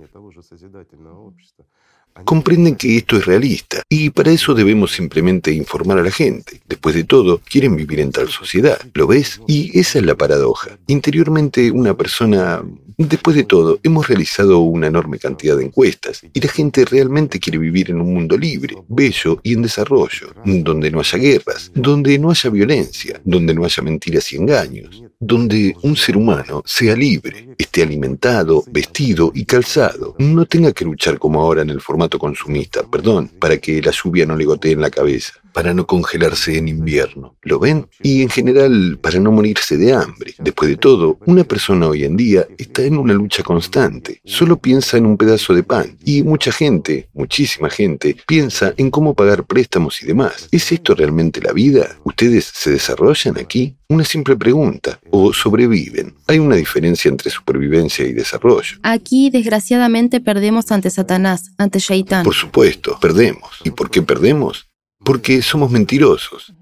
comprenden 2.25 2.77
que 2.77 2.97
esto 2.97 3.17
es 3.17 3.27
realista 3.27 3.83
y 3.89 4.11
para 4.11 4.31
eso 4.31 4.55
debemos 4.55 4.93
simplemente 4.93 5.53
informar 5.53 5.99
a 5.99 6.03
la 6.03 6.11
gente. 6.11 6.61
Después 6.69 6.95
de 6.95 7.05
todo, 7.05 7.41
quieren 7.49 7.77
vivir 7.77 8.01
en 8.01 8.13
tal 8.13 8.29
sociedad, 8.29 8.79
¿lo 8.95 9.07
ves? 9.07 9.41
Y 9.47 9.79
esa 9.79 9.99
es 9.99 10.05
la 10.05 10.15
paradoja. 10.15 10.79
Interiormente 10.87 11.71
una 11.71 11.97
persona... 11.97 12.63
Después 12.99 13.37
de 13.37 13.45
todo, 13.45 13.79
hemos 13.83 14.09
realizado 14.09 14.61
una 14.61 14.87
enorme 14.87 15.19
cantidad 15.19 15.55
de 15.55 15.67
encuestas 15.67 16.23
y 16.33 16.41
la 16.41 16.49
gente 16.49 16.83
realmente 16.87 17.39
quiere 17.39 17.59
vivir 17.59 17.91
en 17.91 18.01
un 18.01 18.15
mundo 18.15 18.39
libre, 18.39 18.75
bello 18.89 19.39
y 19.43 19.53
en 19.53 19.61
desarrollo, 19.61 20.33
donde 20.47 20.91
no 20.91 21.01
haya 21.01 21.19
guerras, 21.19 21.71
donde 21.75 22.19
no 22.19 22.31
haya 22.31 22.49
violencia, 22.49 23.21
donde 23.23 23.53
no 23.53 23.67
haya 23.67 23.83
mentiras 23.83 24.33
y 24.33 24.37
engaños, 24.37 25.03
donde 25.19 25.75
un 25.83 25.97
ser 25.97 26.17
humano 26.17 26.63
sea 26.67 26.95
libre, 26.95 27.55
esté 27.59 27.83
alimentado, 27.83 28.65
vestido 28.69 29.33
y 29.35 29.45
calzado, 29.45 30.15
no 30.19 30.45
tenga 30.47 30.73
que 30.73 30.85
luchar 30.85 31.19
como 31.19 31.41
ahora 31.41 31.63
en 31.63 31.71
el 31.71 31.81
formato 31.81 32.19
consumista, 32.19 32.83
perdón, 32.83 33.31
para 33.39 33.57
que 33.59 33.81
la 33.81 33.93
lluvia 33.93 34.27
no 34.27 34.37
le 34.37 34.45
gotee 34.45 34.73
en 34.73 34.81
la 34.81 34.91
cabeza. 34.91 35.33
Para 35.57 35.73
no 35.73 35.87
congelarse 35.87 36.59
en 36.59 36.69
invierno. 36.69 37.35
¿Lo 37.41 37.59
ven? 37.59 37.89
Y 38.03 38.21
en 38.21 38.29
general 38.29 38.99
para 39.01 39.19
no 39.19 39.33
morirse 39.33 39.79
de 39.79 39.95
hambre. 39.95 40.35
Después 40.37 40.69
de 40.69 40.77
todo, 40.77 41.19
una 41.25 41.45
persona 41.45 41.89
hoy 41.89 42.05
en 42.05 42.15
día 42.15 42.47
está 42.59 42.83
en 42.83 42.99
una 42.99 43.15
lucha 43.15 43.43
constante. 43.43 44.21
Solo 44.23 44.59
piensa 44.59 44.99
en 44.99 45.07
un 45.07 45.17
pedazo 45.17 45.55
de 45.55 45.63
pan. 45.63 45.97
Y 46.05 46.23
mucha 46.25 46.53
gente, 46.53 47.09
muchísima 47.15 47.71
gente, 47.71 48.19
piensa 48.27 48.75
en 48.77 48.91
cómo 48.91 49.15
pagar 49.15 49.47
préstamos 49.47 50.03
y 50.03 50.07
demás. 50.07 50.47
¿Es 50.51 50.71
esto 50.73 50.95
realmente 50.95 51.41
la 51.41 51.55
vida? 51.55 51.97
¿Ustedes 52.05 52.53
se 52.55 52.73
desarrollan 52.73 53.39
aquí? 53.39 53.77
Una 53.89 54.05
simple 54.05 54.37
pregunta. 54.37 55.01
¿O 55.11 55.33
sobreviven? 55.33 56.17
Hay 56.27 56.39
una 56.39 56.57
diferencia 56.57 57.09
entre 57.09 57.31
supervivencia 57.31 58.05
y 58.05 58.13
desarrollo. 58.13 58.77
Aquí, 58.83 59.31
desgraciadamente, 59.31 60.21
perdemos 60.21 60.71
ante 60.71 60.91
Satanás, 60.91 61.53
ante 61.57 61.79
Shaitán. 61.79 62.25
Por 62.25 62.35
supuesto, 62.35 62.99
perdemos. 63.01 63.63
¿Y 63.65 63.71
por 63.71 63.89
qué 63.89 64.03
perdemos? 64.03 64.67
Porque 65.07 65.41
somos 65.41 65.71
mentirosos. 65.71 66.53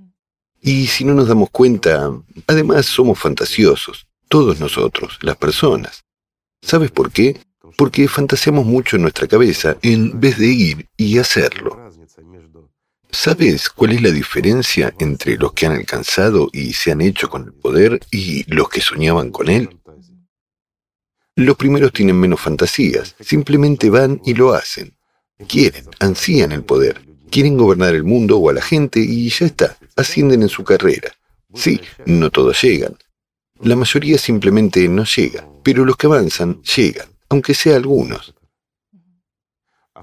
Y 0.61 0.87
si 0.89 1.03
no 1.07 1.15
nos 1.15 1.29
damos 1.29 1.49
cuenta, 1.49 2.13
además 2.47 2.85
somos 2.85 3.19
fantasiosos. 3.19 4.07
Todos 4.29 4.61
nosotros, 4.61 5.19
las 5.23 5.39
personas. 5.39 6.05
¿Sabes 6.61 6.91
por 6.91 7.11
qué? 7.11 7.41
Porque 7.79 8.07
fantaseamos 8.07 8.67
mucho 8.67 8.97
en 8.97 9.03
nuestra 9.03 9.27
cabeza 9.29 9.79
en 9.81 10.21
vez 10.21 10.37
de 10.37 10.49
ir 10.49 10.89
y 10.99 11.17
hacerlo. 11.17 11.91
¿Sabes 13.11 13.71
cuál 13.71 13.93
es 13.93 14.03
la 14.03 14.11
diferencia 14.11 14.93
entre 14.99 15.39
los 15.39 15.55
que 15.55 15.65
han 15.65 15.73
alcanzado 15.73 16.51
y 16.53 16.75
se 16.75 16.93
han 16.93 17.01
hecho 17.01 17.31
con 17.31 17.45
el 17.45 17.55
poder 17.55 17.99
y 18.11 18.45
los 18.53 18.69
que 18.69 18.83
soñaban 18.83 19.31
con 19.31 19.49
él? 19.49 19.81
Los 21.35 21.57
primeros 21.57 21.95
tienen 21.95 22.21
menos 22.21 22.43
fantasías, 22.43 23.17
simplemente 23.21 23.89
van 23.89 24.21
y 24.23 24.35
lo 24.35 24.53
hacen. 24.53 24.95
Quieren, 25.49 25.87
ansían 25.99 26.53
el 26.53 26.63
poder, 26.63 27.04
quieren 27.35 27.57
gobernar 27.57 27.97
el 27.97 28.05
mundo 28.05 28.39
o 28.39 28.49
a 28.49 28.53
la 28.53 28.63
gente 28.63 29.01
y 29.01 29.29
ya 29.29 29.47
está, 29.47 29.77
ascienden 29.97 30.43
en 30.43 30.49
su 30.49 30.63
carrera. 30.63 31.11
Sí, 31.53 31.81
no 32.07 32.31
todos 32.31 32.63
llegan. 32.63 32.97
La 33.61 33.75
mayoría 33.75 34.19
simplemente 34.19 34.87
no 34.87 35.05
llega, 35.05 35.45
pero 35.65 35.85
los 35.85 35.97
que 35.97 36.07
avanzan 36.07 36.63
llegan, 36.63 37.09
aunque 37.29 37.55
sea 37.55 37.75
algunos. 37.75 38.35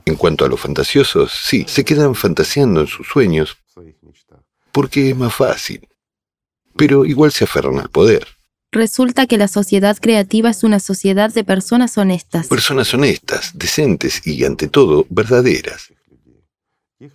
En 0.03 0.15
cuanto 0.15 0.43
a 0.43 0.49
los 0.49 0.59
fantasiosos, 0.59 1.31
sí, 1.31 1.63
se 1.69 1.85
quedan 1.85 2.15
fantaseando 2.15 2.81
en 2.81 2.87
sus 2.87 3.07
sueños 3.07 3.57
porque 4.73 5.11
es 5.11 5.15
más 5.15 5.33
fácil. 5.33 5.87
Pero 6.75 7.05
igual 7.05 7.31
se 7.31 7.45
aferran 7.45 7.79
al 7.79 7.89
poder. 7.89 8.27
Resulta 8.73 9.25
que 9.25 9.37
la 9.37 9.47
sociedad 9.47 9.97
creativa 10.01 10.49
es 10.49 10.65
una 10.65 10.81
sociedad 10.81 11.33
de 11.33 11.45
personas 11.45 11.97
honestas. 11.97 12.47
Personas 12.47 12.93
honestas, 12.93 13.51
decentes 13.53 14.25
y, 14.25 14.43
ante 14.43 14.67
todo, 14.67 15.05
verdaderas. 15.09 15.93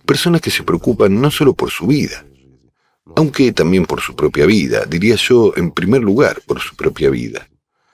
Personas 0.05 0.41
que 0.41 0.51
se 0.51 0.63
preocupan 0.63 1.19
no 1.19 1.31
solo 1.31 1.53
por 1.53 1.71
su 1.71 1.87
vida, 1.87 2.25
aunque 3.15 3.51
también 3.53 3.85
por 3.85 4.01
su 4.01 4.15
propia 4.15 4.45
vida, 4.45 4.85
diría 4.85 5.15
yo, 5.15 5.53
en 5.55 5.71
primer 5.71 6.01
lugar, 6.01 6.41
por 6.45 6.59
su 6.59 6.75
propia 6.75 7.09
vida, 7.09 7.47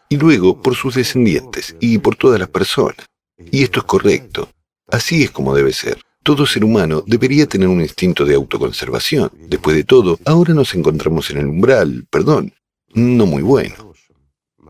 y 0.09 0.17
luego 0.17 0.61
por 0.61 0.75
sus 0.75 0.95
descendientes 0.95 1.75
y 1.79 1.97
por 1.99 2.15
todas 2.15 2.39
las 2.39 2.49
personas. 2.49 3.05
Y 3.51 3.63
esto 3.63 3.79
es 3.79 3.85
correcto. 3.85 4.49
Así 4.87 5.23
es 5.23 5.31
como 5.31 5.55
debe 5.55 5.73
ser. 5.73 5.99
Todo 6.23 6.45
ser 6.45 6.63
humano 6.63 7.03
debería 7.05 7.47
tener 7.47 7.67
un 7.67 7.81
instinto 7.81 8.25
de 8.25 8.35
autoconservación. 8.35 9.31
Después 9.47 9.75
de 9.75 9.83
todo, 9.83 10.19
ahora 10.25 10.53
nos 10.53 10.73
encontramos 10.73 11.29
en 11.29 11.37
el 11.37 11.47
umbral, 11.47 12.05
perdón, 12.09 12.53
no 12.93 13.25
muy 13.25 13.41
bueno. 13.41 13.93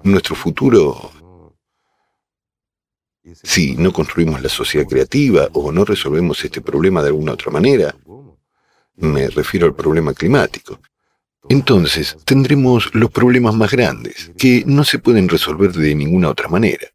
Nuestro 0.03 0.35
futuro... 0.35 1.11
Si 3.41 3.75
no 3.75 3.93
construimos 3.93 4.41
la 4.41 4.49
sociedad 4.49 4.85
creativa 4.85 5.47
o 5.53 5.71
no 5.71 5.85
resolvemos 5.85 6.43
este 6.43 6.61
problema 6.61 7.01
de 7.01 7.07
alguna 7.07 7.33
otra 7.33 7.51
manera, 7.51 7.95
me 8.97 9.29
refiero 9.29 9.65
al 9.65 9.75
problema 9.75 10.13
climático, 10.13 10.79
entonces 11.47 12.17
tendremos 12.25 12.93
los 12.93 13.09
problemas 13.11 13.55
más 13.55 13.71
grandes, 13.71 14.31
que 14.37 14.63
no 14.65 14.83
se 14.83 14.99
pueden 14.99 15.29
resolver 15.29 15.71
de 15.71 15.95
ninguna 15.95 16.29
otra 16.29 16.49
manera. 16.49 16.87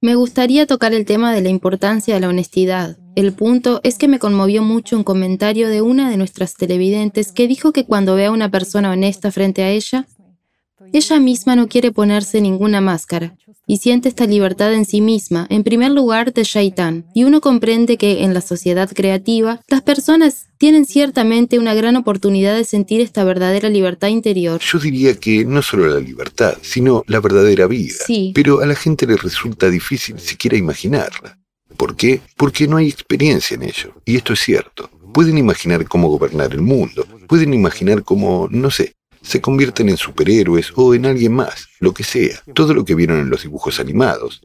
Me 0.00 0.14
gustaría 0.14 0.66
tocar 0.66 0.94
el 0.94 1.04
tema 1.04 1.34
de 1.34 1.42
la 1.42 1.50
importancia 1.50 2.14
de 2.14 2.20
la 2.20 2.28
honestidad. 2.28 2.96
El 3.16 3.32
punto 3.32 3.80
es 3.82 3.98
que 3.98 4.08
me 4.08 4.18
conmovió 4.18 4.62
mucho 4.62 4.96
un 4.96 5.04
comentario 5.04 5.68
de 5.68 5.82
una 5.82 6.10
de 6.10 6.16
nuestras 6.16 6.54
televidentes 6.54 7.32
que 7.32 7.48
dijo 7.48 7.72
que 7.72 7.84
cuando 7.84 8.14
ve 8.14 8.26
a 8.26 8.30
una 8.30 8.50
persona 8.50 8.92
honesta 8.92 9.30
frente 9.30 9.62
a 9.62 9.70
ella, 9.70 10.06
ella 10.92 11.20
misma 11.20 11.54
no 11.54 11.68
quiere 11.68 11.92
ponerse 11.92 12.40
ninguna 12.40 12.80
máscara 12.80 13.36
y 13.70 13.76
siente 13.76 14.08
esta 14.08 14.26
libertad 14.26 14.74
en 14.74 14.84
sí 14.84 15.00
misma, 15.00 15.46
en 15.48 15.62
primer 15.62 15.92
lugar 15.92 16.32
de 16.34 16.42
Shaitán, 16.42 17.04
y 17.14 17.22
uno 17.22 17.40
comprende 17.40 17.98
que 17.98 18.24
en 18.24 18.34
la 18.34 18.40
sociedad 18.40 18.90
creativa 18.92 19.60
las 19.68 19.80
personas 19.80 20.46
tienen 20.58 20.84
ciertamente 20.84 21.56
una 21.56 21.72
gran 21.72 21.94
oportunidad 21.94 22.56
de 22.56 22.64
sentir 22.64 23.00
esta 23.00 23.22
verdadera 23.22 23.68
libertad 23.68 24.08
interior. 24.08 24.60
Yo 24.60 24.80
diría 24.80 25.14
que 25.14 25.44
no 25.44 25.62
solo 25.62 25.86
la 25.86 26.00
libertad, 26.00 26.58
sino 26.62 27.04
la 27.06 27.20
verdadera 27.20 27.68
vida. 27.68 27.94
Sí. 28.04 28.32
Pero 28.34 28.60
a 28.60 28.66
la 28.66 28.74
gente 28.74 29.06
le 29.06 29.16
resulta 29.16 29.70
difícil 29.70 30.18
siquiera 30.18 30.56
imaginarla. 30.56 31.38
¿Por 31.76 31.94
qué? 31.94 32.22
Porque 32.36 32.66
no 32.66 32.76
hay 32.76 32.88
experiencia 32.88 33.54
en 33.54 33.62
ello. 33.62 33.94
Y 34.04 34.16
esto 34.16 34.32
es 34.32 34.40
cierto. 34.40 34.90
Pueden 35.14 35.38
imaginar 35.38 35.86
cómo 35.86 36.08
gobernar 36.08 36.52
el 36.52 36.60
mundo. 36.60 37.06
Pueden 37.28 37.54
imaginar 37.54 38.02
cómo, 38.02 38.48
no 38.50 38.72
sé, 38.72 38.94
se 39.22 39.40
convierten 39.40 39.88
en 39.88 39.96
superhéroes 39.96 40.72
o 40.76 40.94
en 40.94 41.06
alguien 41.06 41.34
más, 41.34 41.68
lo 41.78 41.92
que 41.92 42.04
sea, 42.04 42.42
todo 42.54 42.74
lo 42.74 42.84
que 42.84 42.94
vieron 42.94 43.20
en 43.20 43.30
los 43.30 43.42
dibujos 43.42 43.80
animados, 43.80 44.42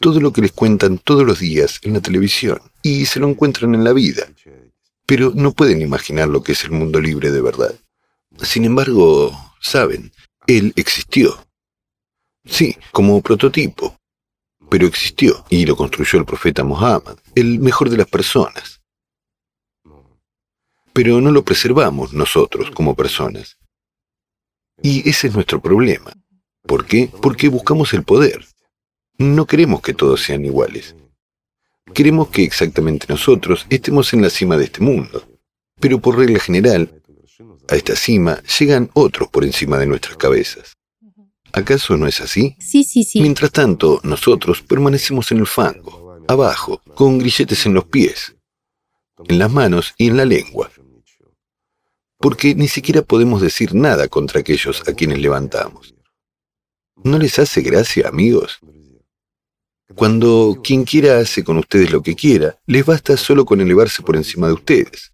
todo 0.00 0.20
lo 0.20 0.32
que 0.32 0.42
les 0.42 0.52
cuentan 0.52 0.98
todos 0.98 1.24
los 1.24 1.38
días 1.38 1.78
en 1.82 1.94
la 1.94 2.00
televisión 2.00 2.60
y 2.82 3.06
se 3.06 3.20
lo 3.20 3.28
encuentran 3.28 3.74
en 3.74 3.84
la 3.84 3.92
vida, 3.92 4.26
pero 5.06 5.32
no 5.34 5.52
pueden 5.52 5.80
imaginar 5.80 6.28
lo 6.28 6.42
que 6.42 6.52
es 6.52 6.64
el 6.64 6.72
mundo 6.72 7.00
libre 7.00 7.30
de 7.30 7.40
verdad. 7.40 7.74
Sin 8.42 8.64
embargo, 8.64 9.32
saben, 9.60 10.12
él 10.46 10.72
existió. 10.76 11.46
Sí, 12.44 12.76
como 12.90 13.20
prototipo, 13.22 13.96
pero 14.68 14.86
existió 14.86 15.44
y 15.48 15.64
lo 15.66 15.76
construyó 15.76 16.18
el 16.18 16.24
profeta 16.24 16.64
Muhammad, 16.64 17.16
el 17.34 17.60
mejor 17.60 17.90
de 17.90 17.98
las 17.98 18.08
personas. 18.08 18.80
Pero 20.92 21.20
no 21.20 21.30
lo 21.30 21.44
preservamos 21.44 22.12
nosotros 22.12 22.70
como 22.70 22.94
personas. 22.94 23.58
Y 24.80 25.08
ese 25.08 25.28
es 25.28 25.34
nuestro 25.34 25.60
problema. 25.60 26.12
¿Por 26.66 26.86
qué? 26.86 27.10
Porque 27.20 27.48
buscamos 27.48 27.92
el 27.92 28.04
poder. 28.04 28.46
No 29.18 29.46
queremos 29.46 29.82
que 29.82 29.94
todos 29.94 30.22
sean 30.22 30.44
iguales. 30.44 30.94
Queremos 31.92 32.28
que 32.28 32.44
exactamente 32.44 33.06
nosotros 33.08 33.66
estemos 33.68 34.12
en 34.14 34.22
la 34.22 34.30
cima 34.30 34.56
de 34.56 34.64
este 34.64 34.80
mundo. 34.80 35.24
Pero 35.80 36.00
por 36.00 36.16
regla 36.16 36.38
general, 36.38 37.02
a 37.68 37.76
esta 37.76 37.96
cima 37.96 38.40
llegan 38.58 38.90
otros 38.94 39.28
por 39.28 39.44
encima 39.44 39.78
de 39.78 39.86
nuestras 39.86 40.16
cabezas. 40.16 40.74
¿Acaso 41.52 41.96
no 41.96 42.06
es 42.06 42.20
así? 42.20 42.56
Sí, 42.58 42.82
sí, 42.82 43.04
sí. 43.04 43.20
Mientras 43.20 43.50
tanto, 43.50 44.00
nosotros 44.04 44.62
permanecemos 44.62 45.30
en 45.32 45.38
el 45.38 45.46
fango, 45.46 46.24
abajo, 46.28 46.80
con 46.94 47.18
grilletes 47.18 47.66
en 47.66 47.74
los 47.74 47.84
pies, 47.84 48.34
en 49.28 49.38
las 49.38 49.52
manos 49.52 49.92
y 49.98 50.08
en 50.08 50.16
la 50.16 50.24
lengua 50.24 50.70
porque 52.22 52.54
ni 52.54 52.68
siquiera 52.68 53.02
podemos 53.02 53.42
decir 53.42 53.74
nada 53.74 54.08
contra 54.08 54.40
aquellos 54.40 54.82
a 54.88 54.94
quienes 54.94 55.18
levantamos. 55.18 55.92
¿No 57.02 57.18
les 57.18 57.38
hace 57.40 57.60
gracia, 57.62 58.08
amigos? 58.08 58.60
Cuando 59.96 60.60
quien 60.62 60.84
quiera 60.84 61.18
hace 61.18 61.42
con 61.42 61.58
ustedes 61.58 61.90
lo 61.90 62.00
que 62.00 62.14
quiera, 62.14 62.56
les 62.66 62.86
basta 62.86 63.16
solo 63.16 63.44
con 63.44 63.60
elevarse 63.60 64.02
por 64.02 64.16
encima 64.16 64.46
de 64.46 64.54
ustedes. 64.54 65.12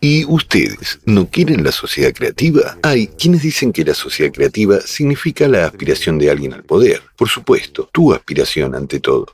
¿Y 0.00 0.24
ustedes 0.26 1.00
no 1.04 1.28
quieren 1.28 1.64
la 1.64 1.72
sociedad 1.72 2.14
creativa? 2.14 2.78
Hay 2.84 3.08
quienes 3.08 3.42
dicen 3.42 3.72
que 3.72 3.84
la 3.84 3.94
sociedad 3.94 4.32
creativa 4.32 4.80
significa 4.80 5.48
la 5.48 5.66
aspiración 5.66 6.18
de 6.18 6.30
alguien 6.30 6.54
al 6.54 6.62
poder. 6.62 7.02
Por 7.16 7.28
supuesto, 7.28 7.90
tu 7.92 8.14
aspiración 8.14 8.76
ante 8.76 9.00
todo. 9.00 9.26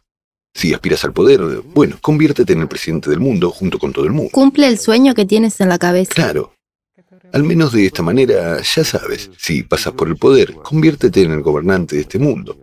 Si 0.55 0.73
aspiras 0.73 1.05
al 1.05 1.13
poder, 1.13 1.43
bueno, 1.75 1.99
conviértete 2.01 2.55
en 2.55 2.61
el 2.61 2.69
presidente 2.69 3.11
del 3.11 3.21
mundo 3.21 3.51
junto 3.51 3.79
con 3.79 3.93
todo 3.93 4.07
el 4.07 4.13
mundo. 4.13 4.31
Cumple 4.33 4.69
el 4.69 4.79
sueño 4.79 5.15
que 5.15 5.27
tienes 5.27 5.61
en 5.61 5.69
la 5.69 5.79
cabeza. 5.79 6.15
Claro, 6.15 6.54
al 7.35 7.43
menos 7.43 7.73
de 7.73 7.87
esta 7.87 8.01
manera, 8.01 8.63
ya 8.63 8.85
sabes, 8.85 9.29
si 9.37 9.65
pasas 9.65 9.93
por 9.95 10.07
el 10.07 10.17
poder, 10.17 10.55
conviértete 10.55 11.23
en 11.23 11.33
el 11.33 11.43
gobernante 11.43 11.97
de 11.97 12.03
este 12.03 12.21
mundo, 12.21 12.57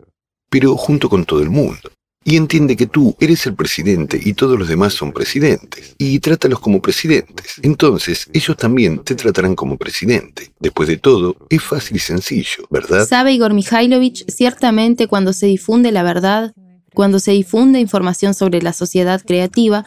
pero 0.49 0.77
junto 0.77 1.09
con 1.09 1.25
todo 1.25 1.41
el 1.41 1.49
mundo. 1.49 1.91
Y 2.23 2.37
entiende 2.37 2.77
que 2.77 2.87
tú 2.87 3.13
eres 3.19 3.45
el 3.47 3.55
presidente 3.55 4.17
y 4.23 4.33
todos 4.33 4.57
los 4.57 4.69
demás 4.69 4.93
son 4.93 5.11
presidentes. 5.11 5.95
Y 5.97 6.19
trátalos 6.19 6.61
como 6.61 6.81
presidentes. 6.81 7.55
Entonces, 7.63 8.29
ellos 8.31 8.55
también 8.55 8.99
te 8.99 9.15
tratarán 9.15 9.55
como 9.55 9.75
presidente. 9.75 10.53
Después 10.59 10.87
de 10.87 10.97
todo, 10.97 11.35
es 11.49 11.61
fácil 11.61 11.97
y 11.97 11.99
sencillo, 11.99 12.65
¿verdad? 12.69 13.05
Sabe 13.05 13.33
Igor 13.33 13.53
Mikhailovich, 13.53 14.23
ciertamente 14.29 15.07
cuando 15.07 15.33
se 15.33 15.47
difunde 15.47 15.91
la 15.91 16.03
verdad, 16.03 16.53
cuando 16.93 17.19
se 17.19 17.31
difunde 17.31 17.79
información 17.79 18.33
sobre 18.33 18.61
la 18.61 18.71
sociedad 18.71 19.21
creativa, 19.25 19.85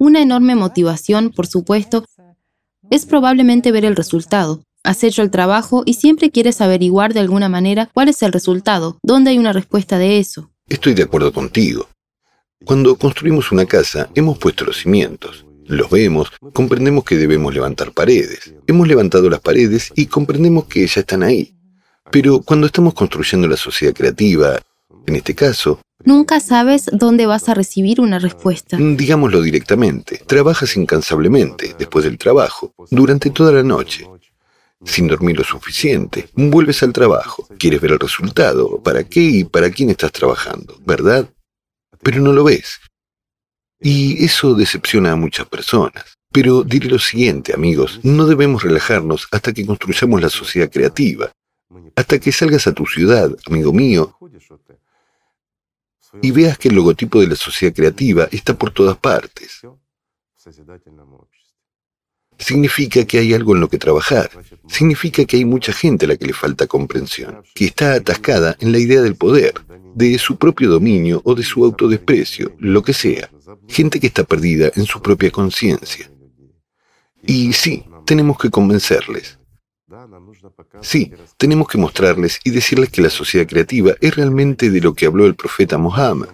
una 0.00 0.22
enorme 0.22 0.54
motivación, 0.54 1.30
por 1.30 1.46
supuesto, 1.46 2.06
es 2.90 3.06
probablemente 3.06 3.72
ver 3.72 3.84
el 3.84 3.96
resultado. 3.96 4.62
Has 4.82 5.04
hecho 5.04 5.22
el 5.22 5.30
trabajo 5.30 5.82
y 5.86 5.94
siempre 5.94 6.30
quieres 6.30 6.60
averiguar 6.60 7.14
de 7.14 7.20
alguna 7.20 7.48
manera 7.48 7.88
cuál 7.94 8.08
es 8.08 8.22
el 8.22 8.32
resultado, 8.32 8.98
dónde 9.02 9.30
hay 9.30 9.38
una 9.38 9.52
respuesta 9.52 9.98
de 9.98 10.18
eso. 10.18 10.50
Estoy 10.68 10.94
de 10.94 11.04
acuerdo 11.04 11.32
contigo. 11.32 11.88
Cuando 12.64 12.96
construimos 12.96 13.52
una 13.52 13.64
casa, 13.64 14.10
hemos 14.14 14.38
puesto 14.38 14.64
los 14.64 14.78
cimientos. 14.78 15.46
los 15.66 15.88
vemos, 15.88 16.32
comprendemos 16.52 17.04
que 17.04 17.16
debemos 17.16 17.54
levantar 17.54 17.92
paredes. 17.92 18.52
Hemos 18.66 18.88
levantado 18.88 19.30
las 19.30 19.40
paredes 19.40 19.92
y 19.94 20.06
comprendemos 20.06 20.64
que 20.64 20.84
ya 20.84 21.00
están 21.00 21.22
ahí. 21.22 21.54
Pero 22.10 22.40
cuando 22.40 22.66
estamos 22.66 22.92
construyendo 22.92 23.46
la 23.46 23.56
sociedad 23.56 23.94
creativa, 23.94 24.58
en 25.06 25.16
este 25.16 25.32
caso, 25.34 25.80
Nunca 26.04 26.40
sabes 26.40 26.86
dónde 26.92 27.26
vas 27.26 27.48
a 27.48 27.54
recibir 27.54 28.00
una 28.00 28.18
respuesta. 28.18 28.76
Digámoslo 28.78 29.42
directamente, 29.42 30.22
trabajas 30.26 30.76
incansablemente 30.76 31.74
después 31.78 32.04
del 32.04 32.18
trabajo, 32.18 32.74
durante 32.90 33.30
toda 33.30 33.52
la 33.52 33.62
noche, 33.62 34.08
sin 34.84 35.08
dormir 35.08 35.36
lo 35.36 35.44
suficiente. 35.44 36.28
Vuelves 36.34 36.82
al 36.82 36.92
trabajo, 36.92 37.46
quieres 37.58 37.80
ver 37.80 37.92
el 37.92 37.98
resultado, 37.98 38.82
para 38.82 39.04
qué 39.04 39.20
y 39.20 39.44
para 39.44 39.70
quién 39.70 39.90
estás 39.90 40.12
trabajando, 40.12 40.78
¿verdad? 40.84 41.28
Pero 42.02 42.20
no 42.20 42.32
lo 42.32 42.44
ves. 42.44 42.80
Y 43.78 44.24
eso 44.24 44.54
decepciona 44.54 45.12
a 45.12 45.16
muchas 45.16 45.46
personas. 45.46 46.04
Pero 46.32 46.62
diré 46.62 46.88
lo 46.88 46.98
siguiente, 46.98 47.52
amigos, 47.52 48.00
no 48.04 48.24
debemos 48.26 48.62
relajarnos 48.62 49.26
hasta 49.32 49.52
que 49.52 49.66
construyamos 49.66 50.22
la 50.22 50.28
sociedad 50.28 50.70
creativa, 50.70 51.32
hasta 51.96 52.18
que 52.20 52.30
salgas 52.30 52.68
a 52.68 52.72
tu 52.72 52.86
ciudad, 52.86 53.30
amigo 53.46 53.72
mío, 53.72 54.16
y 56.22 56.30
veas 56.30 56.58
que 56.58 56.68
el 56.68 56.74
logotipo 56.74 57.20
de 57.20 57.28
la 57.28 57.36
sociedad 57.36 57.74
creativa 57.74 58.28
está 58.30 58.56
por 58.56 58.70
todas 58.72 58.96
partes. 58.96 59.60
Significa 62.38 63.04
que 63.04 63.18
hay 63.18 63.34
algo 63.34 63.54
en 63.54 63.60
lo 63.60 63.68
que 63.68 63.78
trabajar. 63.78 64.30
Significa 64.66 65.24
que 65.24 65.36
hay 65.36 65.44
mucha 65.44 65.72
gente 65.72 66.06
a 66.06 66.08
la 66.08 66.16
que 66.16 66.26
le 66.26 66.32
falta 66.32 66.66
comprensión, 66.66 67.42
que 67.54 67.66
está 67.66 67.94
atascada 67.94 68.56
en 68.60 68.72
la 68.72 68.78
idea 68.78 69.02
del 69.02 69.14
poder, 69.16 69.54
de 69.94 70.18
su 70.18 70.36
propio 70.36 70.70
dominio 70.70 71.20
o 71.24 71.34
de 71.34 71.42
su 71.42 71.64
autodesprecio, 71.64 72.54
lo 72.58 72.82
que 72.82 72.94
sea. 72.94 73.30
Gente 73.68 74.00
que 74.00 74.06
está 74.06 74.24
perdida 74.24 74.70
en 74.74 74.86
su 74.86 75.02
propia 75.02 75.30
conciencia. 75.30 76.10
Y 77.22 77.52
sí, 77.52 77.84
tenemos 78.06 78.38
que 78.38 78.50
convencerles. 78.50 79.39
Sí, 80.82 81.12
tenemos 81.36 81.68
que 81.68 81.78
mostrarles 81.78 82.40
y 82.44 82.50
decirles 82.50 82.90
que 82.90 83.02
la 83.02 83.10
sociedad 83.10 83.46
creativa 83.46 83.94
es 84.00 84.14
realmente 84.14 84.70
de 84.70 84.80
lo 84.80 84.94
que 84.94 85.06
habló 85.06 85.26
el 85.26 85.34
profeta 85.34 85.78
Mohammed. 85.78 86.28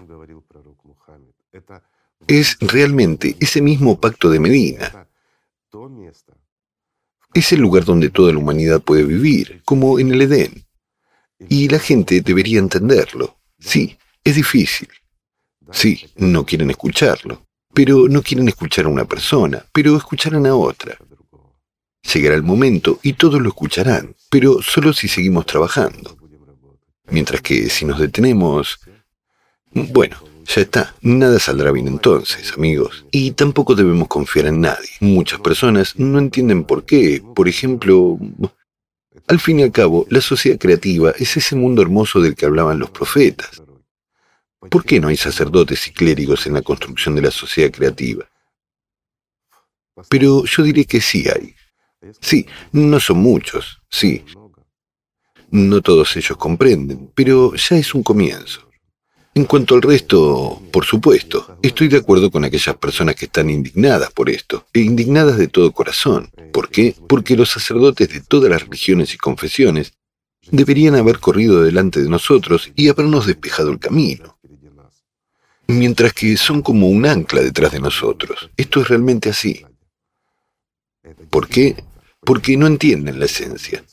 Es 2.27 2.57
realmente 2.59 3.35
ese 3.39 3.61
mismo 3.61 3.99
pacto 3.99 4.29
de 4.29 4.39
Medina. 4.39 5.07
Es 7.33 7.51
el 7.51 7.59
lugar 7.59 7.85
donde 7.85 8.09
toda 8.09 8.33
la 8.33 8.39
humanidad 8.39 8.81
puede 8.81 9.03
vivir, 9.03 9.61
como 9.63 9.99
en 9.99 10.11
el 10.11 10.21
Edén. 10.21 10.65
Y 11.49 11.69
la 11.69 11.79
gente 11.79 12.21
debería 12.21 12.59
entenderlo. 12.59 13.37
Sí, 13.59 13.97
es 14.23 14.35
difícil. 14.35 14.89
Sí, 15.71 16.09
no 16.15 16.45
quieren 16.45 16.69
escucharlo. 16.69 17.45
Pero 17.73 18.07
no 18.07 18.21
quieren 18.21 18.47
escuchar 18.47 18.85
a 18.85 18.89
una 18.89 19.05
persona, 19.05 19.63
pero 19.71 19.95
escucharán 19.95 20.47
a 20.47 20.55
otra. 20.55 20.97
Llegará 22.13 22.35
el 22.35 22.43
momento 22.43 22.99
y 23.03 23.13
todos 23.13 23.41
lo 23.41 23.49
escucharán, 23.49 24.15
pero 24.29 24.61
solo 24.61 24.93
si 24.93 25.07
seguimos 25.07 25.45
trabajando. 25.45 26.17
Mientras 27.09 27.41
que 27.41 27.69
si 27.69 27.85
nos 27.85 27.99
detenemos... 27.99 28.79
Bueno, 29.71 30.17
ya 30.45 30.61
está, 30.61 30.95
nada 31.01 31.39
saldrá 31.39 31.71
bien 31.71 31.87
entonces, 31.87 32.53
amigos. 32.53 33.05
Y 33.11 33.31
tampoco 33.31 33.75
debemos 33.75 34.07
confiar 34.07 34.45
en 34.45 34.61
nadie. 34.61 34.89
Muchas 35.01 35.41
personas 35.41 35.99
no 35.99 36.19
entienden 36.19 36.63
por 36.63 36.85
qué. 36.85 37.21
Por 37.35 37.49
ejemplo, 37.49 38.17
al 39.27 39.39
fin 39.41 39.59
y 39.59 39.63
al 39.63 39.73
cabo, 39.73 40.05
la 40.09 40.21
sociedad 40.21 40.57
creativa 40.57 41.11
es 41.11 41.35
ese 41.35 41.55
mundo 41.55 41.81
hermoso 41.81 42.21
del 42.21 42.35
que 42.35 42.45
hablaban 42.45 42.79
los 42.79 42.91
profetas. 42.91 43.61
¿Por 44.69 44.85
qué 44.85 45.01
no 45.01 45.09
hay 45.09 45.17
sacerdotes 45.17 45.85
y 45.87 45.91
clérigos 45.91 46.47
en 46.47 46.53
la 46.53 46.61
construcción 46.61 47.13
de 47.15 47.23
la 47.23 47.31
sociedad 47.31 47.71
creativa? 47.71 48.25
Pero 50.09 50.45
yo 50.45 50.63
diré 50.63 50.85
que 50.85 51.01
sí 51.01 51.25
hay. 51.27 51.56
Sí, 52.21 52.45
no 52.71 52.99
son 52.99 53.17
muchos, 53.17 53.81
sí. 53.89 54.23
No 55.49 55.81
todos 55.81 56.15
ellos 56.17 56.37
comprenden, 56.37 57.11
pero 57.15 57.53
ya 57.55 57.77
es 57.77 57.93
un 57.93 58.03
comienzo. 58.03 58.67
En 59.33 59.45
cuanto 59.45 59.75
al 59.75 59.83
resto, 59.83 60.61
por 60.71 60.83
supuesto, 60.83 61.59
estoy 61.61 61.89
de 61.89 61.97
acuerdo 61.97 62.31
con 62.31 62.43
aquellas 62.43 62.75
personas 62.77 63.15
que 63.15 63.25
están 63.25 63.51
indignadas 63.51 64.11
por 64.11 64.31
esto, 64.31 64.65
e 64.73 64.79
indignadas 64.79 65.37
de 65.37 65.47
todo 65.47 65.71
corazón. 65.71 66.31
¿Por 66.51 66.69
qué? 66.69 66.95
Porque 67.07 67.37
los 67.37 67.51
sacerdotes 67.51 68.09
de 68.09 68.21
todas 68.21 68.49
las 68.49 68.63
religiones 68.63 69.13
y 69.13 69.17
confesiones 69.17 69.93
deberían 70.49 70.95
haber 70.95 71.19
corrido 71.19 71.61
delante 71.61 72.01
de 72.01 72.09
nosotros 72.09 72.71
y 72.75 72.89
habernos 72.89 73.27
despejado 73.27 73.69
el 73.69 73.77
camino. 73.77 74.39
Mientras 75.67 76.13
que 76.13 76.35
son 76.35 76.63
como 76.63 76.89
un 76.89 77.05
ancla 77.05 77.41
detrás 77.41 77.73
de 77.73 77.79
nosotros. 77.79 78.49
Esto 78.57 78.81
es 78.81 78.87
realmente 78.87 79.29
así. 79.29 79.63
¿Por 81.29 81.47
qué? 81.47 81.83
Porque 82.21 82.57
no 82.57 82.67
entienden 82.67 83.19
la 83.19 83.25
esencia. 83.25 83.83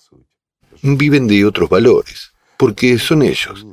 Viven 0.83 1.27
de 1.27 1.44
otros 1.44 1.68
valores, 1.68 2.33
porque 2.59 2.98
son 2.98 3.22
ellos, 3.22 3.66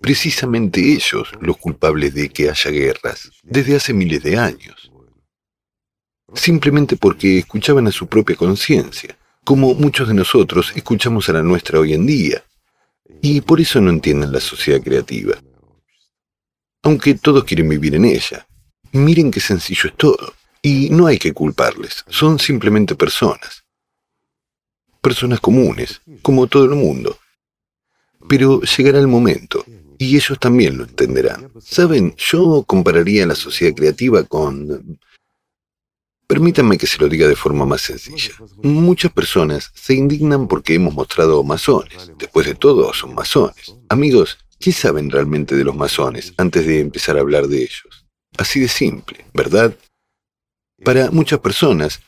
precisamente 0.00 0.80
ellos, 0.80 1.30
los 1.40 1.56
culpables 1.56 2.12
de 2.12 2.28
que 2.28 2.50
haya 2.50 2.70
guerras, 2.70 3.30
desde 3.42 3.76
hace 3.76 3.94
miles 3.94 4.22
de 4.22 4.36
años. 4.36 4.90
Simplemente 6.34 6.96
porque 6.96 7.38
escuchaban 7.38 7.86
a 7.86 7.92
su 7.92 8.08
propia 8.08 8.36
conciencia, 8.36 9.16
como 9.44 9.74
muchos 9.74 10.08
de 10.08 10.14
nosotros 10.14 10.72
escuchamos 10.74 11.28
a 11.28 11.34
la 11.34 11.42
nuestra 11.42 11.78
hoy 11.78 11.94
en 11.94 12.06
día, 12.06 12.42
y 13.20 13.40
por 13.40 13.60
eso 13.60 13.80
no 13.80 13.90
entienden 13.90 14.32
la 14.32 14.40
sociedad 14.40 14.82
creativa. 14.82 15.36
Aunque 16.82 17.14
todos 17.14 17.44
quieren 17.44 17.68
vivir 17.68 17.94
en 17.94 18.04
ella, 18.04 18.46
miren 18.90 19.30
qué 19.30 19.38
sencillo 19.38 19.88
es 19.88 19.96
todo. 19.96 20.34
Y 20.62 20.90
no 20.90 21.08
hay 21.08 21.18
que 21.18 21.32
culparles, 21.32 22.04
son 22.08 22.38
simplemente 22.38 22.94
personas. 22.94 23.64
Personas 25.00 25.40
comunes, 25.40 26.00
como 26.22 26.46
todo 26.46 26.64
el 26.64 26.76
mundo. 26.76 27.18
Pero 28.28 28.60
llegará 28.62 29.00
el 29.00 29.08
momento, 29.08 29.64
y 29.98 30.16
ellos 30.16 30.38
también 30.38 30.78
lo 30.78 30.84
entenderán. 30.84 31.50
Saben, 31.60 32.14
yo 32.16 32.62
compararía 32.64 33.26
la 33.26 33.34
sociedad 33.34 33.74
creativa 33.74 34.22
con... 34.24 34.98
Permítanme 36.26 36.78
que 36.78 36.86
se 36.86 36.98
lo 36.98 37.08
diga 37.08 37.28
de 37.28 37.36
forma 37.36 37.66
más 37.66 37.82
sencilla. 37.82 38.32
Muchas 38.62 39.12
personas 39.12 39.70
se 39.74 39.94
indignan 39.94 40.48
porque 40.48 40.74
hemos 40.74 40.94
mostrado 40.94 41.42
masones. 41.44 42.10
Después 42.18 42.46
de 42.46 42.54
todo, 42.54 42.94
son 42.94 43.14
masones. 43.14 43.76
Amigos, 43.88 44.38
¿qué 44.58 44.72
saben 44.72 45.10
realmente 45.10 45.56
de 45.56 45.64
los 45.64 45.76
masones 45.76 46.32
antes 46.36 46.66
de 46.66 46.80
empezar 46.80 47.16
a 47.16 47.20
hablar 47.20 47.48
de 47.48 47.58
ellos? 47.58 48.06
Así 48.38 48.60
de 48.60 48.68
simple, 48.68 49.26
¿verdad? 49.34 49.76
Para 50.84 51.10
muchas 51.10 51.38
personas, 51.38 52.00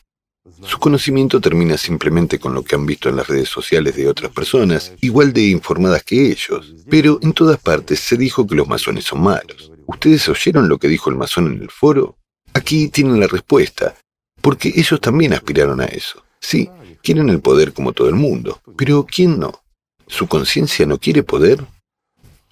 su 0.62 0.78
conocimiento 0.78 1.40
termina 1.40 1.76
simplemente 1.76 2.38
con 2.38 2.54
lo 2.54 2.62
que 2.62 2.74
han 2.74 2.86
visto 2.86 3.08
en 3.08 3.16
las 3.16 3.28
redes 3.28 3.48
sociales 3.48 3.96
de 3.96 4.08
otras 4.08 4.32
personas, 4.32 4.92
igual 5.00 5.32
de 5.32 5.42
informadas 5.48 6.02
que 6.02 6.30
ellos. 6.30 6.74
Pero 6.90 7.18
en 7.22 7.32
todas 7.32 7.58
partes 7.58 8.00
se 8.00 8.16
dijo 8.16 8.46
que 8.46 8.54
los 8.54 8.68
masones 8.68 9.04
son 9.04 9.22
malos. 9.22 9.70
¿Ustedes 9.86 10.28
oyeron 10.28 10.68
lo 10.68 10.78
que 10.78 10.88
dijo 10.88 11.08
el 11.08 11.16
masón 11.16 11.52
en 11.52 11.62
el 11.62 11.70
foro? 11.70 12.16
Aquí 12.52 12.88
tienen 12.88 13.20
la 13.20 13.26
respuesta, 13.26 13.94
porque 14.40 14.72
ellos 14.74 15.00
también 15.00 15.32
aspiraron 15.32 15.80
a 15.80 15.86
eso. 15.86 16.24
Sí, 16.40 16.68
quieren 17.02 17.28
el 17.28 17.40
poder 17.40 17.72
como 17.72 17.92
todo 17.92 18.08
el 18.08 18.14
mundo, 18.14 18.60
pero 18.76 19.06
¿quién 19.06 19.38
no? 19.38 19.62
¿Su 20.06 20.26
conciencia 20.26 20.84
no 20.84 20.98
quiere 20.98 21.22
poder? 21.22 21.64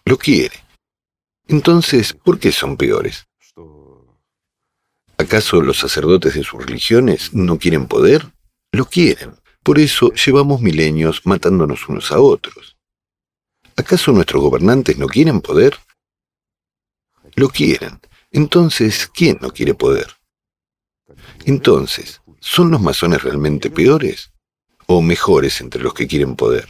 Lo 0.04 0.16
quiere. 0.16 0.54
Entonces, 1.48 2.12
¿por 2.12 2.38
qué 2.38 2.52
son 2.52 2.76
peores? 2.76 3.24
¿Acaso 5.22 5.62
los 5.62 5.78
sacerdotes 5.78 6.34
de 6.34 6.42
sus 6.42 6.66
religiones 6.66 7.32
no 7.32 7.56
quieren 7.56 7.86
poder? 7.86 8.32
Lo 8.72 8.86
quieren. 8.86 9.36
Por 9.62 9.78
eso 9.78 10.12
llevamos 10.14 10.60
milenios 10.60 11.22
matándonos 11.24 11.88
unos 11.88 12.10
a 12.10 12.18
otros. 12.18 12.76
¿Acaso 13.76 14.10
nuestros 14.10 14.42
gobernantes 14.42 14.98
no 14.98 15.06
quieren 15.06 15.40
poder? 15.40 15.78
Lo 17.36 17.48
quieren. 17.50 18.00
Entonces, 18.32 19.08
¿quién 19.14 19.38
no 19.40 19.50
quiere 19.50 19.74
poder? 19.74 20.08
Entonces, 21.44 22.20
¿son 22.40 22.72
los 22.72 22.80
masones 22.80 23.22
realmente 23.22 23.70
peores? 23.70 24.32
¿O 24.86 25.02
mejores 25.02 25.60
entre 25.60 25.82
los 25.82 25.94
que 25.94 26.08
quieren 26.08 26.34
poder? 26.34 26.68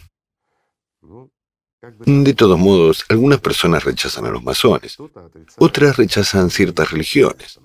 De 2.05 2.35
todos 2.35 2.59
modos, 2.59 3.07
algunas 3.09 3.41
personas 3.41 3.83
rechazan 3.83 4.27
a 4.27 4.31
los 4.31 4.43
masones, 4.43 4.99
otras 5.57 5.97
rechazan 5.97 6.51
ciertas 6.51 6.91
religiones. 6.91 7.59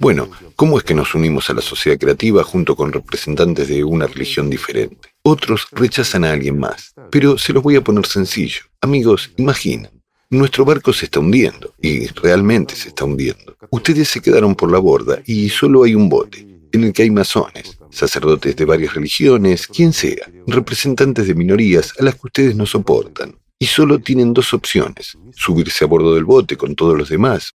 Bueno, 0.00 0.30
¿cómo 0.54 0.78
es 0.78 0.84
que 0.84 0.94
nos 0.94 1.16
unimos 1.16 1.50
a 1.50 1.54
la 1.54 1.60
sociedad 1.60 1.98
creativa 1.98 2.44
junto 2.44 2.76
con 2.76 2.92
representantes 2.92 3.66
de 3.66 3.82
una 3.82 4.06
religión 4.06 4.48
diferente? 4.48 5.08
Otros 5.22 5.66
rechazan 5.72 6.24
a 6.24 6.30
alguien 6.30 6.56
más. 6.56 6.94
Pero 7.10 7.36
se 7.36 7.52
los 7.52 7.64
voy 7.64 7.74
a 7.74 7.82
poner 7.82 8.06
sencillo. 8.06 8.60
Amigos, 8.80 9.32
imaginen. 9.38 9.90
Nuestro 10.30 10.64
barco 10.64 10.92
se 10.92 11.06
está 11.06 11.18
hundiendo, 11.18 11.74
y 11.82 12.06
realmente 12.06 12.76
se 12.76 12.90
está 12.90 13.06
hundiendo. 13.06 13.56
Ustedes 13.70 14.08
se 14.08 14.20
quedaron 14.20 14.54
por 14.54 14.70
la 14.70 14.78
borda 14.78 15.20
y 15.26 15.48
solo 15.48 15.82
hay 15.82 15.96
un 15.96 16.08
bote, 16.08 16.46
en 16.70 16.84
el 16.84 16.92
que 16.92 17.02
hay 17.02 17.10
masones, 17.10 17.76
sacerdotes 17.90 18.54
de 18.54 18.64
varias 18.64 18.94
religiones, 18.94 19.66
quien 19.66 19.92
sea, 19.92 20.30
representantes 20.46 21.26
de 21.26 21.34
minorías 21.34 21.92
a 21.98 22.04
las 22.04 22.14
que 22.14 22.26
ustedes 22.28 22.54
no 22.54 22.66
soportan. 22.66 23.34
Y 23.58 23.66
solo 23.66 23.98
tienen 23.98 24.32
dos 24.32 24.54
opciones, 24.54 25.18
subirse 25.34 25.82
a 25.82 25.88
bordo 25.88 26.14
del 26.14 26.24
bote 26.24 26.56
con 26.56 26.76
todos 26.76 26.96
los 26.96 27.08
demás 27.08 27.52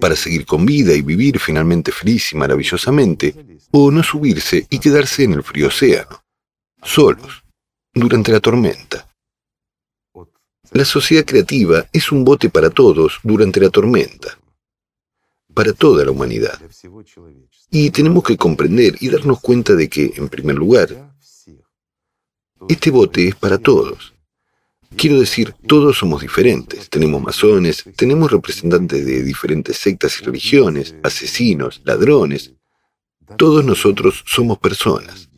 para 0.00 0.16
seguir 0.16 0.46
con 0.46 0.64
vida 0.64 0.94
y 0.94 1.02
vivir 1.02 1.38
finalmente 1.38 1.92
feliz 1.92 2.32
y 2.32 2.36
maravillosamente, 2.36 3.34
o 3.70 3.90
no 3.90 4.02
subirse 4.02 4.66
y 4.70 4.78
quedarse 4.78 5.24
en 5.24 5.34
el 5.34 5.42
frío 5.42 5.68
océano, 5.68 6.22
solos, 6.82 7.42
durante 7.92 8.32
la 8.32 8.40
tormenta. 8.40 9.08
La 10.70 10.84
sociedad 10.84 11.24
creativa 11.24 11.86
es 11.92 12.12
un 12.12 12.24
bote 12.24 12.48
para 12.48 12.70
todos 12.70 13.20
durante 13.22 13.60
la 13.60 13.68
tormenta, 13.68 14.38
para 15.52 15.72
toda 15.72 16.04
la 16.04 16.10
humanidad. 16.10 16.58
Y 17.70 17.90
tenemos 17.90 18.24
que 18.24 18.36
comprender 18.36 18.96
y 19.00 19.10
darnos 19.10 19.40
cuenta 19.40 19.74
de 19.74 19.88
que, 19.88 20.12
en 20.16 20.28
primer 20.28 20.56
lugar, 20.56 21.14
este 22.68 22.90
bote 22.90 23.28
es 23.28 23.34
para 23.34 23.58
todos. 23.58 24.11
Quiero 24.96 25.18
decir, 25.18 25.54
todos 25.66 25.98
somos 25.98 26.20
diferentes. 26.20 26.88
Tenemos 26.88 27.22
masones, 27.22 27.84
tenemos 27.96 28.30
representantes 28.30 29.04
de 29.04 29.22
diferentes 29.22 29.76
sectas 29.76 30.20
y 30.20 30.24
religiones, 30.24 30.94
asesinos, 31.02 31.80
ladrones. 31.84 32.52
Todos 33.36 33.64
nosotros 33.64 34.22
somos 34.26 34.58
personas. 34.58 35.28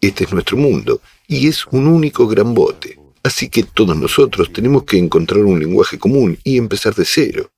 Este 0.00 0.24
es 0.24 0.32
nuestro 0.32 0.56
mundo 0.56 1.00
y 1.28 1.48
es 1.48 1.66
un 1.66 1.86
único 1.86 2.26
gran 2.26 2.54
bote. 2.54 2.98
Así 3.22 3.48
que 3.48 3.62
todos 3.62 3.96
nosotros 3.96 4.52
tenemos 4.52 4.84
que 4.84 4.98
encontrar 4.98 5.44
un 5.44 5.60
lenguaje 5.60 5.98
común 5.98 6.38
y 6.42 6.58
empezar 6.58 6.94
de 6.94 7.04
cero. 7.04 7.50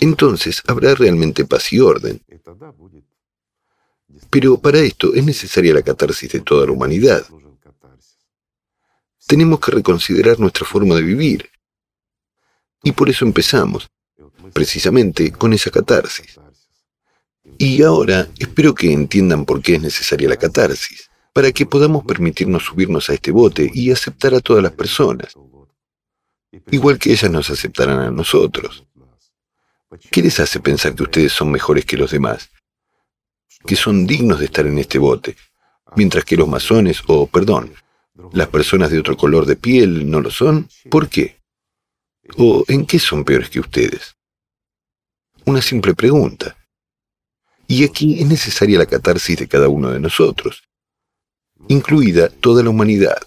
Entonces 0.00 0.62
habrá 0.66 0.94
realmente 0.94 1.44
paz 1.44 1.72
y 1.72 1.80
orden. 1.80 2.22
Pero 4.30 4.58
para 4.58 4.78
esto 4.78 5.14
es 5.14 5.24
necesaria 5.24 5.74
la 5.74 5.82
catarsis 5.82 6.32
de 6.32 6.40
toda 6.40 6.66
la 6.66 6.72
humanidad. 6.72 7.26
Tenemos 9.32 9.60
que 9.60 9.70
reconsiderar 9.70 10.38
nuestra 10.38 10.66
forma 10.66 10.94
de 10.94 11.00
vivir. 11.00 11.48
Y 12.82 12.92
por 12.92 13.08
eso 13.08 13.24
empezamos, 13.24 13.88
precisamente 14.52 15.32
con 15.32 15.54
esa 15.54 15.70
catarsis. 15.70 16.38
Y 17.56 17.82
ahora 17.82 18.28
espero 18.38 18.74
que 18.74 18.92
entiendan 18.92 19.46
por 19.46 19.62
qué 19.62 19.76
es 19.76 19.80
necesaria 19.80 20.28
la 20.28 20.36
catarsis, 20.36 21.08
para 21.32 21.50
que 21.50 21.64
podamos 21.64 22.04
permitirnos 22.04 22.64
subirnos 22.64 23.08
a 23.08 23.14
este 23.14 23.30
bote 23.30 23.70
y 23.72 23.90
aceptar 23.90 24.34
a 24.34 24.40
todas 24.40 24.62
las 24.62 24.72
personas, 24.72 25.32
igual 26.70 26.98
que 26.98 27.12
ellas 27.12 27.30
nos 27.30 27.48
aceptarán 27.48 28.00
a 28.00 28.10
nosotros. 28.10 28.84
¿Qué 30.10 30.20
les 30.20 30.38
hace 30.40 30.60
pensar 30.60 30.94
que 30.94 31.04
ustedes 31.04 31.32
son 31.32 31.50
mejores 31.50 31.86
que 31.86 31.96
los 31.96 32.10
demás? 32.10 32.50
Que 33.66 33.76
son 33.76 34.06
dignos 34.06 34.40
de 34.40 34.44
estar 34.44 34.66
en 34.66 34.78
este 34.78 34.98
bote, 34.98 35.38
mientras 35.96 36.22
que 36.22 36.36
los 36.36 36.48
masones, 36.48 37.00
o 37.06 37.26
perdón, 37.26 37.72
las 38.32 38.48
personas 38.48 38.90
de 38.90 38.98
otro 38.98 39.16
color 39.16 39.46
de 39.46 39.56
piel 39.56 40.10
no 40.10 40.20
lo 40.20 40.30
son? 40.30 40.68
¿Por 40.90 41.08
qué? 41.08 41.40
¿O 42.36 42.64
en 42.68 42.86
qué 42.86 42.98
son 42.98 43.24
peores 43.24 43.50
que 43.50 43.60
ustedes? 43.60 44.14
Una 45.44 45.60
simple 45.60 45.94
pregunta. 45.94 46.56
Y 47.66 47.84
aquí 47.84 48.20
es 48.20 48.26
necesaria 48.26 48.78
la 48.78 48.86
catarsis 48.86 49.38
de 49.38 49.48
cada 49.48 49.68
uno 49.68 49.90
de 49.90 50.00
nosotros, 50.00 50.62
incluida 51.68 52.28
toda 52.28 52.62
la 52.62 52.70
humanidad. 52.70 53.18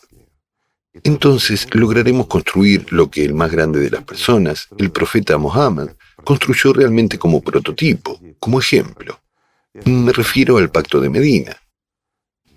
Entonces 1.03 1.67
lograremos 1.73 2.27
construir 2.27 2.91
lo 2.91 3.09
que 3.09 3.25
el 3.25 3.33
más 3.33 3.51
grande 3.51 3.79
de 3.79 3.89
las 3.89 4.03
personas, 4.03 4.67
el 4.77 4.91
profeta 4.91 5.37
Mohammed, 5.37 5.89
construyó 6.23 6.73
realmente 6.73 7.19
como 7.19 7.41
prototipo, 7.41 8.19
como 8.39 8.59
ejemplo. 8.59 9.19
Me 9.83 10.13
refiero 10.13 10.57
al 10.57 10.71
pacto 10.71 11.01
de 11.01 11.09
Medina. 11.09 11.57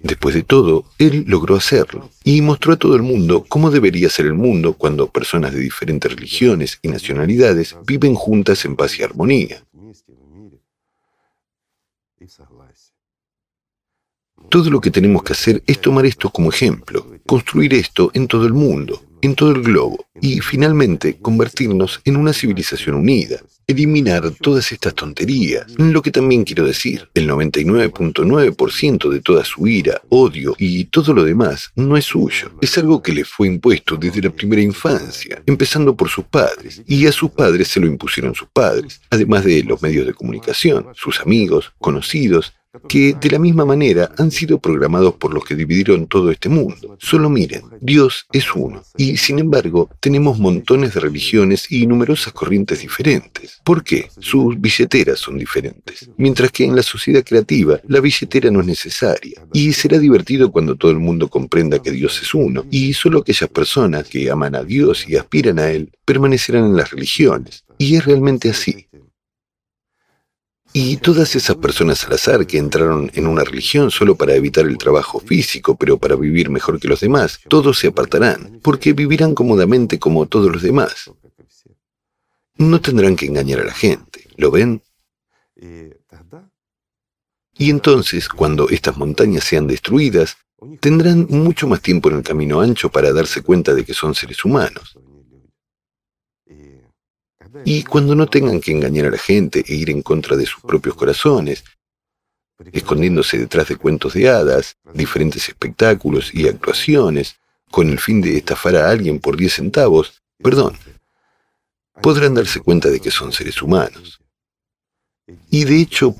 Después 0.03 0.35
de 0.35 0.45
todo, 0.45 0.85
él 0.99 1.25
logró 1.27 1.57
hacerlo 1.57 2.11
y 2.23 2.41
mostró 2.41 2.73
a 2.73 2.77
todo 2.77 2.95
el 2.95 3.03
mundo 3.03 3.45
cómo 3.49 3.71
debería 3.71 4.09
ser 4.09 4.27
el 4.27 4.35
mundo 4.35 4.75
cuando 4.75 5.11
personas 5.11 5.53
de 5.53 5.61
diferentes 5.61 6.13
religiones 6.13 6.79
y 6.83 6.89
nacionalidades 6.89 7.77
viven 7.85 8.15
juntas 8.15 8.65
en 8.65 8.77
paz 8.77 8.99
y 8.99 9.03
armonía. 9.03 9.65
Todo 14.49 14.71
lo 14.71 14.81
que 14.81 14.91
tenemos 14.91 15.23
que 15.23 15.33
hacer 15.33 15.63
es 15.67 15.81
tomar 15.81 16.07
esto 16.07 16.31
como 16.31 16.51
ejemplo, 16.51 17.05
construir 17.27 17.75
esto 17.75 18.11
en 18.15 18.29
todo 18.29 18.47
el 18.47 18.55
mundo, 18.55 19.03
en 19.23 19.35
todo 19.35 19.53
el 19.53 19.63
globo, 19.63 20.07
y 20.21 20.41
finalmente 20.41 21.17
convertirnos 21.17 22.01
en 22.05 22.17
una 22.17 22.33
civilización 22.33 22.97
unida, 22.97 23.41
eliminar 23.67 24.31
todas 24.41 24.73
estas 24.73 24.95
tonterías. 24.95 25.67
Lo 25.77 26.01
que 26.01 26.11
también 26.11 26.45
quiero 26.45 26.65
decir, 26.65 27.09
el 27.15 27.29
99.9% 27.29 29.11
de 29.11 29.21
toda 29.21 29.45
su 29.45 29.67
ira, 29.67 30.01
odio 30.09 30.55
y 30.59 30.87
todo 30.87 31.13
lo 31.13 31.23
demás 31.23 31.71
no 31.77 31.97
es 31.97 32.07
suyo. 32.07 32.51
Es 32.63 32.79
algo 32.79 33.03
que 33.03 33.13
le 33.13 33.25
fue 33.25 33.47
impuesto 33.47 33.97
desde 33.97 34.23
la 34.23 34.31
primera 34.31 34.63
infancia, 34.63 35.43
empezando 35.47 35.95
por 35.95 36.09
sus 36.09 36.25
padres, 36.25 36.83
y 36.87 37.07
a 37.07 37.13
sus 37.13 37.31
padres 37.31 37.69
se 37.69 37.81
lo 37.81 37.87
impusieron 37.87 38.35
sus 38.35 38.49
padres, 38.49 39.01
además 39.11 39.45
de 39.45 39.63
los 39.65 39.83
medios 39.83 40.07
de 40.07 40.15
comunicación, 40.15 40.87
sus 40.95 41.21
amigos, 41.21 41.73
conocidos, 41.79 42.55
que 42.89 43.15
de 43.15 43.31
la 43.31 43.39
misma 43.39 43.65
manera 43.65 44.13
han 44.19 44.31
sido 44.31 44.59
programados 44.59 45.15
por 45.15 45.33
los 45.33 45.45
que 45.45 45.55
dividieron 45.55 46.07
todo 46.07 46.31
este 46.31 46.49
mundo. 46.49 46.97
Solo 47.01 47.31
miren, 47.31 47.63
Dios 47.81 48.27
es 48.33 48.55
uno, 48.55 48.83
y 48.97 49.17
sin 49.17 49.39
embargo 49.39 49.91
tenemos 50.01 50.39
montones 50.39 50.95
de 50.95 51.01
religiones 51.01 51.71
y 51.71 51.87
numerosas 51.87 52.33
corrientes 52.33 52.81
diferentes. 52.81 53.61
¿Por 53.65 53.83
qué? 53.83 54.09
Sus 54.19 54.61
billeteras 54.61 55.19
son 55.19 55.39
diferentes. 55.39 56.11
Mientras 56.17 56.53
que 56.53 56.65
en 56.65 56.77
la 56.77 56.83
sociedad 56.83 57.25
creativa 57.25 57.81
la 57.89 58.01
billetera 58.01 58.51
no 58.51 58.61
es 58.61 58.67
necesaria, 58.67 59.43
y 59.53 59.73
será 59.73 59.99
divertido 59.99 60.53
cuando 60.53 60.77
todo 60.77 60.91
el 60.91 60.99
mundo 60.99 61.29
comprenda 61.29 61.81
que 61.81 61.91
Dios 61.91 62.21
es 62.23 62.35
uno, 62.35 62.65
y 62.71 62.93
solo 62.93 63.21
aquellas 63.21 63.49
personas 63.49 64.07
que 64.09 64.31
aman 64.31 64.55
a 64.55 64.63
Dios 64.63 65.09
y 65.09 65.17
aspiran 65.17 65.59
a 65.59 65.71
Él 65.71 65.91
permanecerán 66.05 66.65
en 66.65 66.77
las 66.77 66.91
religiones. 66.91 67.65
Y 67.79 67.95
es 67.95 68.05
realmente 68.05 68.51
así. 68.51 68.88
Y 70.73 70.99
todas 70.99 71.35
esas 71.35 71.57
personas 71.57 72.05
al 72.05 72.13
azar 72.13 72.47
que 72.47 72.59
entraron 72.59 73.11
en 73.15 73.27
una 73.27 73.43
religión 73.43 73.91
solo 73.91 74.17
para 74.17 74.35
evitar 74.35 74.67
el 74.67 74.79
trabajo 74.79 75.19
físico, 75.19 75.77
pero 75.77 75.99
para 75.99 76.15
vivir 76.15 76.51
mejor 76.51 76.79
que 76.79 76.89
los 76.89 77.01
demás, 77.01 77.41
todos 77.49 77.79
se 77.79 77.89
apartarán, 77.89 78.61
porque 78.63 78.93
vivirán 78.93 79.35
cómodamente 79.35 79.99
como 79.99 80.27
todos 80.27 80.53
los 80.53 80.63
demás. 80.63 81.11
No 82.57 82.81
tendrán 82.81 83.17
que 83.17 83.27
engañar 83.27 83.61
a 83.61 83.65
la 83.65 83.73
gente, 83.73 84.29
¿lo 84.37 84.51
ven? 84.51 84.83
Y 87.57 87.71
entonces, 87.71 88.29
cuando 88.29 88.69
estas 88.69 88.97
montañas 88.97 89.45
sean 89.45 89.67
destruidas, 89.67 90.37
tendrán 90.81 91.27
mucho 91.29 91.67
más 91.67 91.81
tiempo 91.81 92.09
en 92.11 92.17
el 92.19 92.23
camino 92.23 92.61
ancho 92.61 92.89
para 92.91 93.13
darse 93.13 93.43
cuenta 93.43 93.75
de 93.75 93.85
que 93.85 93.95
son 93.95 94.15
seres 94.15 94.45
humanos. 94.45 94.97
Y 97.65 97.83
cuando 97.85 98.15
no 98.15 98.27
tengan 98.27 98.61
que 98.61 98.73
engañar 98.73 99.07
a 99.07 99.11
la 99.11 99.19
gente 99.19 99.65
e 99.67 99.75
ir 99.75 99.91
en 99.91 100.03
contra 100.03 100.37
de 100.37 100.47
sus 100.47 100.63
propios 100.63 100.95
corazones, 100.95 101.65
escondiéndose 102.73 103.39
detrás 103.39 103.69
de 103.69 103.77
cuentos 103.77 104.15
de 104.15 104.29
hadas, 104.29 104.77
diferentes 104.93 105.49
espectáculos 105.49 106.35
y 106.35 106.49
actuaciones, 106.49 107.37
con 107.71 107.89
el 107.91 107.99
fin 107.99 108.21
de 108.21 108.37
estafar 108.39 108.77
a 108.77 108.91
alguien 108.91 109.19
por 109.19 109.37
10 109.37 109.53
centavos, 109.53 110.23
perdón, 110.43 110.77
podrán 112.03 112.35
darse 112.35 112.61
cuenta 112.61 112.89
de 112.89 113.01
que 113.01 113.11
son 113.11 113.33
seres 113.33 113.61
humanos. 113.63 114.21
Y 115.51 115.65
de 115.65 115.81
hecho, 115.81 116.17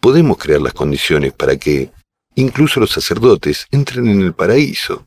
podemos 0.00 0.36
crear 0.36 0.60
las 0.60 0.74
condiciones 0.74 1.32
para 1.32 1.56
que 1.56 1.90
incluso 2.34 2.80
los 2.80 2.90
sacerdotes 2.90 3.66
entren 3.70 4.06
en 4.08 4.20
el 4.20 4.34
paraíso. 4.34 5.06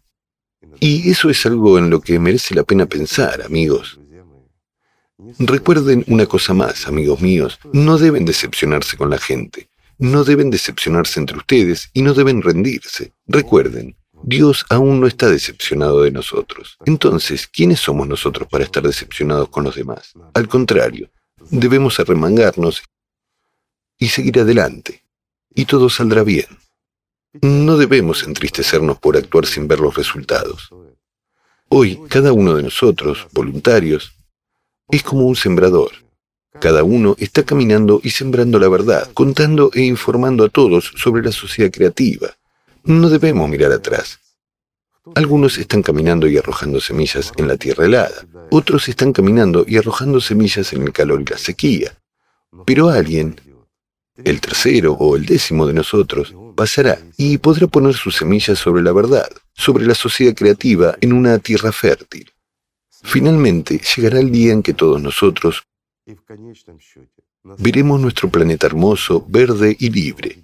Y 0.80 1.10
eso 1.10 1.30
es 1.30 1.46
algo 1.46 1.78
en 1.78 1.90
lo 1.90 2.02
que 2.02 2.20
merece 2.20 2.56
la 2.56 2.64
pena 2.64 2.86
pensar, 2.86 3.42
amigos. 3.42 3.99
Recuerden 5.38 6.06
una 6.08 6.26
cosa 6.26 6.54
más, 6.54 6.88
amigos 6.88 7.20
míos, 7.20 7.60
no 7.74 7.98
deben 7.98 8.24
decepcionarse 8.24 8.96
con 8.96 9.10
la 9.10 9.18
gente, 9.18 9.70
no 9.98 10.24
deben 10.24 10.50
decepcionarse 10.50 11.20
entre 11.20 11.38
ustedes 11.38 11.90
y 11.94 12.04
no 12.04 12.14
deben 12.14 12.42
rendirse. 12.42 13.12
Recuerden, 13.28 13.98
Dios 14.24 14.66
aún 14.70 15.02
no 15.02 15.08
está 15.08 15.30
decepcionado 15.30 16.04
de 16.04 16.12
nosotros. 16.12 16.78
Entonces, 16.86 17.48
¿quiénes 17.48 17.80
somos 17.82 18.08
nosotros 18.08 18.48
para 18.50 18.64
estar 18.64 18.84
decepcionados 18.84 19.50
con 19.50 19.66
los 19.66 19.76
demás? 19.76 20.14
Al 20.34 20.48
contrario, 20.48 21.10
debemos 21.50 22.00
arremangarnos 22.00 22.84
y 23.98 24.08
seguir 24.08 24.40
adelante, 24.40 25.04
y 25.54 25.66
todo 25.66 25.90
saldrá 25.90 26.24
bien. 26.24 26.48
No 27.42 27.78
debemos 27.78 28.24
entristecernos 28.24 29.00
por 29.00 29.18
actuar 29.18 29.46
sin 29.46 29.68
ver 29.68 29.82
los 29.82 29.96
resultados. 29.96 30.70
Hoy, 31.68 32.00
cada 32.10 32.32
uno 32.32 32.56
de 32.56 32.64
nosotros, 32.64 33.28
voluntarios, 33.34 34.19
es 34.92 35.04
como 35.04 35.26
un 35.26 35.36
sembrador. 35.36 35.92
Cada 36.60 36.84
uno 36.84 37.16
está 37.20 37.44
caminando 37.44 38.02
y 38.04 38.10
sembrando 38.10 38.60
la 38.60 38.68
verdad, 38.68 39.10
contando 39.14 39.72
e 39.74 39.82
informando 39.82 40.44
a 40.44 40.50
todos 40.50 40.92
sobre 40.98 41.24
la 41.24 41.32
sociedad 41.32 41.72
creativa. 41.72 42.36
No 42.84 43.10
debemos 43.10 43.48
mirar 43.50 43.72
atrás. 43.72 44.20
Algunos 45.16 45.58
están 45.58 45.82
caminando 45.82 46.28
y 46.28 46.38
arrojando 46.38 46.82
semillas 46.82 47.32
en 47.38 47.48
la 47.48 47.58
tierra 47.58 47.86
helada, 47.86 48.26
otros 48.52 48.90
están 48.90 49.14
caminando 49.14 49.64
y 49.68 49.78
arrojando 49.78 50.20
semillas 50.20 50.74
en 50.74 50.84
el 50.84 50.92
calor 50.92 51.22
y 51.22 51.26
la 51.26 51.38
sequía. 51.38 51.96
Pero 52.66 52.90
alguien, 52.90 53.40
el 54.24 54.42
tercero 54.42 54.94
o 54.94 55.16
el 55.16 55.26
décimo 55.26 55.66
de 55.66 55.74
nosotros, 55.74 56.34
pasará 56.56 57.00
y 57.16 57.38
podrá 57.38 57.68
poner 57.68 57.94
sus 57.94 58.18
semillas 58.18 58.60
sobre 58.60 58.84
la 58.84 58.92
verdad, 58.92 59.30
sobre 59.54 59.86
la 59.86 59.96
sociedad 59.96 60.36
creativa 60.36 60.98
en 61.00 61.14
una 61.14 61.40
tierra 61.40 61.72
fértil. 61.72 62.30
Finalmente 63.04 63.80
llegará 63.96 64.20
el 64.20 64.32
día 64.32 64.54
en 64.54 64.64
que 64.64 64.74
todos 64.74 65.02
nosotros 65.02 65.64
veremos 67.58 68.00
nuestro 68.00 68.30
planeta 68.30 68.68
hermoso, 68.68 69.26
verde 69.28 69.76
y 69.80 69.90
libre. 69.90 70.44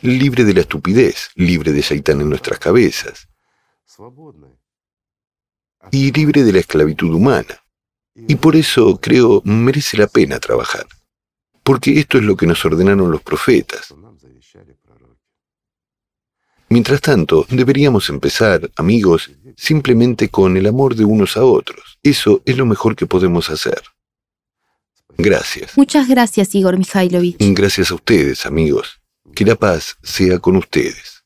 Libre 0.00 0.44
de 0.44 0.54
la 0.54 0.60
estupidez, 0.60 1.30
libre 1.34 1.72
de 1.72 1.82
Saitán 1.82 2.20
en 2.20 2.28
nuestras 2.28 2.58
cabezas 2.58 3.28
y 5.90 6.12
libre 6.12 6.44
de 6.44 6.52
la 6.52 6.60
esclavitud 6.60 7.12
humana. 7.12 7.62
Y 8.14 8.36
por 8.36 8.56
eso 8.56 8.98
creo 9.00 9.42
merece 9.44 9.96
la 9.96 10.06
pena 10.06 10.40
trabajar, 10.40 10.86
porque 11.62 11.98
esto 11.98 12.18
es 12.18 12.24
lo 12.24 12.36
que 12.36 12.46
nos 12.46 12.64
ordenaron 12.64 13.10
los 13.10 13.22
profetas. 13.22 13.94
Mientras 16.70 17.00
tanto, 17.00 17.46
deberíamos 17.48 18.10
empezar, 18.10 18.70
amigos, 18.76 19.30
simplemente 19.56 20.28
con 20.28 20.56
el 20.56 20.66
amor 20.66 20.94
de 20.94 21.04
unos 21.04 21.36
a 21.36 21.44
otros. 21.44 21.98
Eso 22.02 22.42
es 22.44 22.56
lo 22.56 22.66
mejor 22.66 22.94
que 22.94 23.06
podemos 23.06 23.48
hacer. 23.48 23.82
Gracias. 25.16 25.76
Muchas 25.76 26.08
gracias, 26.08 26.54
Igor 26.54 26.78
Mikhailovich. 26.78 27.36
Gracias 27.38 27.90
a 27.90 27.94
ustedes, 27.94 28.46
amigos. 28.46 29.00
Que 29.34 29.44
la 29.44 29.56
paz 29.56 29.96
sea 30.02 30.38
con 30.38 30.56
ustedes. 30.56 31.17